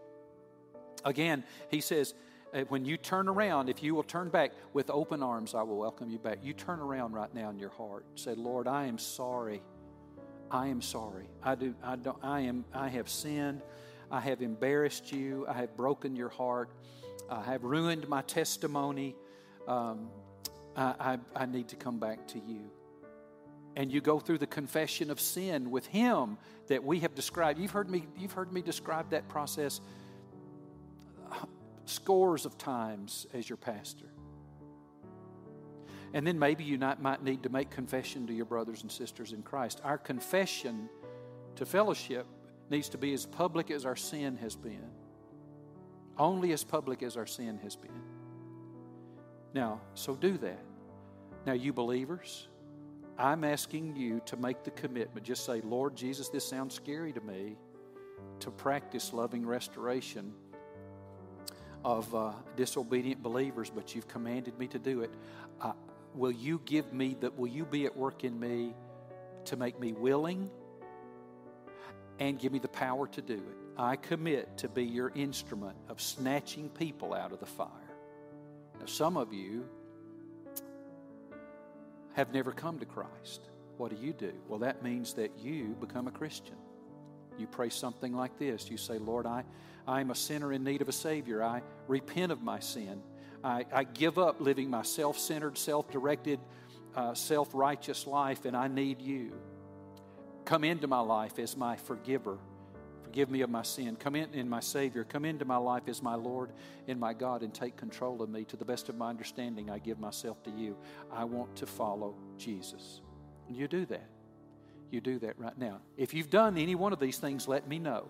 Again, 1.04 1.44
He 1.70 1.80
says, 1.80 2.14
uh, 2.54 2.62
when 2.68 2.84
you 2.84 2.96
turn 2.96 3.28
around, 3.28 3.68
if 3.68 3.82
you 3.82 3.94
will 3.94 4.02
turn 4.02 4.30
back 4.30 4.52
with 4.72 4.88
open 4.90 5.22
arms, 5.22 5.54
I 5.54 5.62
will 5.62 5.76
welcome 5.76 6.08
you 6.08 6.18
back. 6.18 6.38
You 6.42 6.54
turn 6.54 6.80
around 6.80 7.12
right 7.12 7.32
now 7.34 7.50
in 7.50 7.58
your 7.58 7.70
heart. 7.70 8.06
Say, 8.14 8.34
Lord, 8.34 8.66
I 8.66 8.86
am 8.86 8.98
sorry. 8.98 9.60
I 10.50 10.68
am 10.68 10.80
sorry. 10.80 11.26
I 11.42 11.54
do. 11.56 11.74
I 11.82 11.96
don't. 11.96 12.16
I 12.22 12.40
am. 12.40 12.64
I 12.72 12.88
have 12.88 13.10
sinned. 13.10 13.60
I 14.10 14.20
have 14.20 14.42
embarrassed 14.42 15.12
you. 15.12 15.46
I 15.48 15.54
have 15.54 15.76
broken 15.76 16.16
your 16.16 16.28
heart. 16.28 16.70
I 17.28 17.42
have 17.42 17.64
ruined 17.64 18.08
my 18.08 18.22
testimony. 18.22 19.14
Um, 19.66 20.08
I, 20.76 20.94
I, 20.98 21.18
I 21.42 21.46
need 21.46 21.68
to 21.68 21.76
come 21.76 21.98
back 21.98 22.26
to 22.28 22.38
you. 22.38 22.70
And 23.76 23.92
you 23.92 24.00
go 24.00 24.18
through 24.18 24.38
the 24.38 24.46
confession 24.46 25.10
of 25.10 25.20
sin 25.20 25.70
with 25.70 25.86
Him 25.86 26.38
that 26.68 26.82
we 26.82 27.00
have 27.00 27.14
described. 27.14 27.58
You've 27.58 27.70
heard 27.70 27.90
me. 27.90 28.06
You've 28.16 28.32
heard 28.32 28.52
me 28.52 28.62
describe 28.62 29.10
that 29.10 29.28
process 29.28 29.80
scores 31.84 32.44
of 32.44 32.58
times 32.58 33.26
as 33.32 33.48
your 33.48 33.56
pastor. 33.56 34.06
And 36.14 36.26
then 36.26 36.38
maybe 36.38 36.64
you 36.64 36.78
not, 36.78 37.02
might 37.02 37.22
need 37.22 37.42
to 37.42 37.50
make 37.50 37.70
confession 37.70 38.26
to 38.28 38.32
your 38.32 38.46
brothers 38.46 38.82
and 38.82 38.90
sisters 38.90 39.32
in 39.32 39.42
Christ. 39.42 39.80
Our 39.84 39.98
confession 39.98 40.88
to 41.56 41.66
fellowship 41.66 42.26
needs 42.70 42.88
to 42.90 42.98
be 42.98 43.12
as 43.14 43.26
public 43.26 43.70
as 43.70 43.84
our 43.84 43.96
sin 43.96 44.36
has 44.36 44.56
been, 44.56 44.90
only 46.18 46.52
as 46.52 46.64
public 46.64 47.02
as 47.02 47.16
our 47.16 47.26
sin 47.26 47.58
has 47.62 47.76
been. 47.76 48.02
Now, 49.54 49.80
so 49.94 50.14
do 50.14 50.36
that. 50.38 50.62
Now, 51.46 51.54
you 51.54 51.72
believers, 51.72 52.48
I'm 53.16 53.44
asking 53.44 53.96
you 53.96 54.20
to 54.26 54.36
make 54.36 54.64
the 54.64 54.70
commitment. 54.70 55.24
Just 55.24 55.46
say, 55.46 55.60
Lord 55.62 55.96
Jesus, 55.96 56.28
this 56.28 56.46
sounds 56.46 56.74
scary 56.74 57.12
to 57.12 57.20
me, 57.20 57.56
to 58.40 58.50
practice 58.50 59.12
loving 59.12 59.46
restoration 59.46 60.34
of 61.84 62.12
uh, 62.14 62.32
disobedient 62.56 63.22
believers, 63.22 63.70
but 63.70 63.94
you've 63.94 64.08
commanded 64.08 64.58
me 64.58 64.66
to 64.68 64.78
do 64.78 65.00
it. 65.00 65.10
Uh, 65.60 65.72
will 66.14 66.32
you 66.32 66.60
give 66.64 66.92
me 66.92 67.16
that? 67.20 67.36
Will 67.38 67.48
you 67.48 67.64
be 67.64 67.86
at 67.86 67.96
work 67.96 68.24
in 68.24 68.38
me 68.38 68.74
to 69.46 69.56
make 69.56 69.80
me 69.80 69.92
willing 69.92 70.50
and 72.18 72.38
give 72.38 72.52
me 72.52 72.58
the 72.58 72.68
power 72.68 73.06
to 73.08 73.22
do 73.22 73.34
it? 73.34 73.56
I 73.76 73.96
commit 73.96 74.58
to 74.58 74.68
be 74.68 74.84
your 74.84 75.12
instrument 75.14 75.76
of 75.88 76.00
snatching 76.00 76.68
people 76.68 77.14
out 77.14 77.32
of 77.32 77.40
the 77.40 77.46
fire. 77.46 77.68
Now, 78.80 78.86
some 78.86 79.16
of 79.16 79.32
you 79.32 79.66
have 82.14 82.32
never 82.32 82.50
come 82.50 82.80
to 82.80 82.86
Christ. 82.86 83.48
What 83.76 83.90
do 83.90 84.04
you 84.04 84.12
do? 84.12 84.32
Well, 84.48 84.58
that 84.60 84.82
means 84.82 85.14
that 85.14 85.38
you 85.38 85.76
become 85.80 86.08
a 86.08 86.10
Christian. 86.10 86.56
You 87.38 87.46
pray 87.46 87.68
something 87.68 88.12
like 88.12 88.36
this. 88.38 88.68
You 88.68 88.76
say, 88.76 88.98
Lord, 88.98 89.24
I, 89.24 89.44
I 89.86 90.00
am 90.00 90.10
a 90.10 90.14
sinner 90.16 90.52
in 90.52 90.64
need 90.64 90.82
of 90.82 90.88
a 90.88 90.92
Savior. 90.92 91.42
I 91.44 91.62
repent 91.86 92.32
of 92.32 92.42
my 92.42 92.58
sin. 92.58 93.00
I, 93.44 93.64
I 93.72 93.84
give 93.84 94.18
up 94.18 94.40
living 94.40 94.68
my 94.68 94.82
self 94.82 95.16
centered, 95.18 95.56
self 95.56 95.90
directed, 95.92 96.40
uh, 96.96 97.14
self 97.14 97.54
righteous 97.54 98.06
life, 98.06 98.44
and 98.44 98.56
I 98.56 98.66
need 98.66 99.00
you. 99.00 99.32
Come 100.48 100.64
into 100.64 100.86
my 100.86 101.00
life 101.00 101.38
as 101.38 101.58
my 101.58 101.76
forgiver. 101.76 102.38
Forgive 103.02 103.30
me 103.30 103.42
of 103.42 103.50
my 103.50 103.60
sin. 103.60 103.96
Come 103.96 104.16
in, 104.16 104.32
in 104.32 104.48
my 104.48 104.60
Savior. 104.60 105.04
Come 105.04 105.26
into 105.26 105.44
my 105.44 105.58
life 105.58 105.82
as 105.88 106.02
my 106.02 106.14
Lord 106.14 106.52
and 106.86 106.98
my 106.98 107.12
God 107.12 107.42
and 107.42 107.52
take 107.52 107.76
control 107.76 108.22
of 108.22 108.30
me. 108.30 108.44
To 108.44 108.56
the 108.56 108.64
best 108.64 108.88
of 108.88 108.96
my 108.96 109.10
understanding, 109.10 109.68
I 109.68 109.78
give 109.78 110.00
myself 110.00 110.42
to 110.44 110.50
you. 110.50 110.74
I 111.12 111.24
want 111.24 111.54
to 111.56 111.66
follow 111.66 112.14
Jesus. 112.38 113.02
And 113.46 113.58
you 113.58 113.68
do 113.68 113.84
that. 113.86 114.08
You 114.90 115.02
do 115.02 115.18
that 115.18 115.38
right 115.38 115.58
now. 115.58 115.82
If 115.98 116.14
you've 116.14 116.30
done 116.30 116.56
any 116.56 116.74
one 116.74 116.94
of 116.94 116.98
these 116.98 117.18
things, 117.18 117.46
let 117.46 117.68
me 117.68 117.78
know 117.78 118.08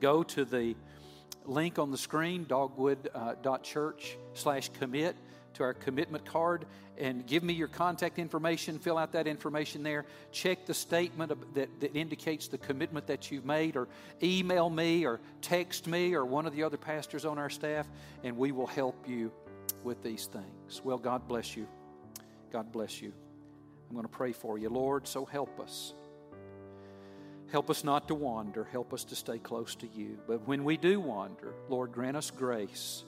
go 0.00 0.22
to 0.22 0.46
the 0.46 0.74
link 1.44 1.78
on 1.78 1.90
the 1.90 1.98
screen, 1.98 2.46
dogwood.church 2.48 4.16
uh, 4.16 4.28
slash 4.32 4.70
commit 4.70 5.16
to 5.52 5.64
our 5.64 5.74
commitment 5.74 6.24
card 6.24 6.64
and 7.00 7.26
give 7.26 7.42
me 7.42 7.54
your 7.54 7.68
contact 7.68 8.18
information. 8.18 8.78
Fill 8.78 8.98
out 8.98 9.12
that 9.12 9.26
information 9.26 9.82
there. 9.82 10.04
Check 10.30 10.66
the 10.66 10.74
statement 10.74 11.32
that, 11.54 11.80
that 11.80 11.96
indicates 11.96 12.48
the 12.48 12.58
commitment 12.58 13.06
that 13.06 13.30
you've 13.30 13.46
made, 13.46 13.76
or 13.76 13.88
email 14.22 14.68
me, 14.68 15.06
or 15.06 15.18
text 15.40 15.86
me, 15.86 16.14
or 16.14 16.24
one 16.24 16.46
of 16.46 16.54
the 16.54 16.62
other 16.62 16.76
pastors 16.76 17.24
on 17.24 17.38
our 17.38 17.50
staff, 17.50 17.88
and 18.22 18.36
we 18.36 18.52
will 18.52 18.66
help 18.66 19.08
you 19.08 19.32
with 19.82 20.02
these 20.02 20.26
things. 20.26 20.82
Well, 20.84 20.98
God 20.98 21.26
bless 21.26 21.56
you. 21.56 21.66
God 22.52 22.70
bless 22.70 23.00
you. 23.00 23.12
I'm 23.88 23.96
going 23.96 24.06
to 24.06 24.12
pray 24.12 24.32
for 24.32 24.58
you. 24.58 24.68
Lord, 24.68 25.08
so 25.08 25.24
help 25.24 25.58
us. 25.58 25.94
Help 27.50 27.70
us 27.70 27.82
not 27.82 28.06
to 28.08 28.14
wander. 28.14 28.62
Help 28.62 28.92
us 28.92 29.04
to 29.04 29.16
stay 29.16 29.38
close 29.38 29.74
to 29.76 29.88
you. 29.88 30.18
But 30.28 30.46
when 30.46 30.62
we 30.62 30.76
do 30.76 31.00
wander, 31.00 31.54
Lord, 31.68 31.90
grant 31.92 32.16
us 32.16 32.30
grace, 32.30 33.02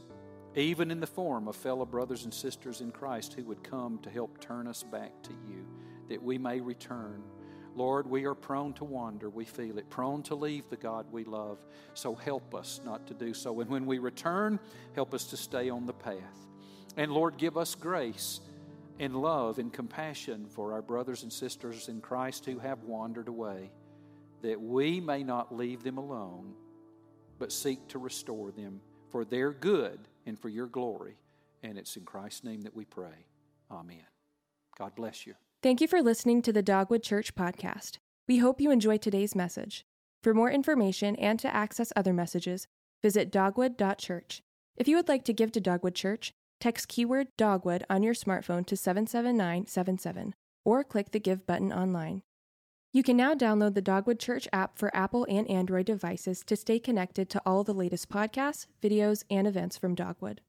even 0.55 0.91
in 0.91 1.01
the 1.01 1.07
form 1.07 1.49
of 1.49 1.57
fellow 1.57 1.87
brothers 1.87 2.25
and 2.25 2.35
sisters 2.35 2.81
in 2.81 2.91
Christ 2.91 3.33
who 3.35 3.45
would 3.45 3.63
come 3.63 3.99
to 4.03 4.11
help 4.11 4.41
turn 4.41 4.67
us 4.67 4.83
back 4.83 5.23
to 5.23 5.31
you, 5.49 5.67
that 6.09 6.23
we 6.23 6.39
may 6.39 6.61
return. 6.61 7.23
Lord, 7.75 8.07
we 8.07 8.25
are 8.25 8.35
prone 8.35 8.75
to 8.75 8.85
wander. 8.85 9.31
We 9.31 9.47
feel 9.47 9.79
it. 9.79 9.89
Prone 9.89 10.23
to 10.25 10.35
leave 10.35 10.69
the 10.69 10.77
God 10.77 11.07
we 11.11 11.25
love. 11.25 11.65
So 11.95 12.15
help 12.15 12.55
us 12.55 12.81
not 12.85 13.07
to 13.07 13.15
do 13.15 13.33
so. 13.33 13.61
And 13.61 13.71
when 13.71 13.87
we 13.87 13.99
return, 13.99 14.61
help 14.95 15.15
us 15.15 15.25
to 15.27 15.39
stay 15.39 15.71
on 15.71 15.87
the 15.87 15.95
path. 15.95 16.47
And 16.99 17.13
Lord, 17.13 17.39
give 17.39 17.57
us 17.57 17.75
grace 17.75 18.41
and 18.99 19.17
love 19.17 19.59
and 19.59 19.73
compassion 19.73 20.47
for 20.51 20.75
our 20.75 20.83
brothers 20.83 21.23
and 21.23 21.33
sisters 21.33 21.89
in 21.89 22.03
Christ 22.03 22.45
who 22.45 22.59
have 22.59 22.83
wandered 22.85 23.29
away 23.29 23.71
that 24.43 24.61
we 24.61 25.01
may 25.01 25.23
not 25.23 25.55
leave 25.55 25.83
them 25.83 25.97
alone, 25.97 26.53
but 27.39 27.53
seek 27.53 27.89
to 27.89 27.99
restore 27.99 28.51
them 28.51 28.81
for 29.11 29.25
their 29.25 29.53
good 29.53 30.01
and 30.27 30.39
for 30.39 30.49
your 30.49 30.67
glory. 30.67 31.19
And 31.63 31.79
it's 31.79 31.97
in 31.97 32.05
Christ's 32.05 32.45
name 32.45 32.63
that 32.63 32.75
we 32.75 32.85
pray. 32.85 33.27
Amen. 33.71 34.05
God 34.77 34.95
bless 34.95 35.27
you. 35.27 35.35
Thank 35.63 35.81
you 35.81 35.87
for 35.87 36.03
listening 36.03 36.43
to 36.43 36.53
the 36.53 36.63
Dogwood 36.63 37.03
Church 37.03 37.35
podcast. 37.35 37.99
We 38.27 38.39
hope 38.39 38.61
you 38.61 38.71
enjoyed 38.71 39.03
today's 39.03 39.35
message. 39.35 39.85
For 40.23 40.35
more 40.35 40.51
information 40.51 41.17
and 41.17 41.39
to 41.41 41.55
access 41.55 41.93
other 41.95 42.13
messages, 42.13 42.67
visit 43.03 43.31
dogwood.church. 43.31 44.43
If 44.77 44.89
you 44.89 44.97
would 44.97 45.09
like 45.09 45.25
to 45.25 45.33
give 45.33 45.53
to 45.53 45.61
Dogwood 45.61 45.95
Church, 45.95 46.33
text 46.61 46.89
keyword 46.89 47.29
dogwood 47.37 47.85
on 47.91 48.03
your 48.03 48.15
smartphone 48.15 48.65
to 48.67 48.77
77977 48.77 50.35
or 50.65 50.85
click 50.85 51.11
the 51.11 51.21
give 51.21 51.47
button 51.47 51.73
online. 51.73 52.23
You 52.95 53.03
can 53.03 53.17
now 53.17 53.33
download 53.33 53.73
the 53.73 53.81
Dogwood 53.81 54.21
Church 54.21 54.47
app 54.53 54.77
for 54.77 54.95
Apple 54.95 55.27
and 55.31 55.49
Android 55.49 55.87
devices 55.87 56.45
to 56.45 56.57
stay 56.57 56.79
connected 56.79 57.31
to 57.31 57.41
all 57.47 57.65
the 57.65 57.73
latest 57.73 58.11
podcasts, 58.11 58.67
videos, 58.83 59.25
and 59.31 59.47
events 59.47 59.79
from 59.79 59.95
Dogwood. 59.95 60.43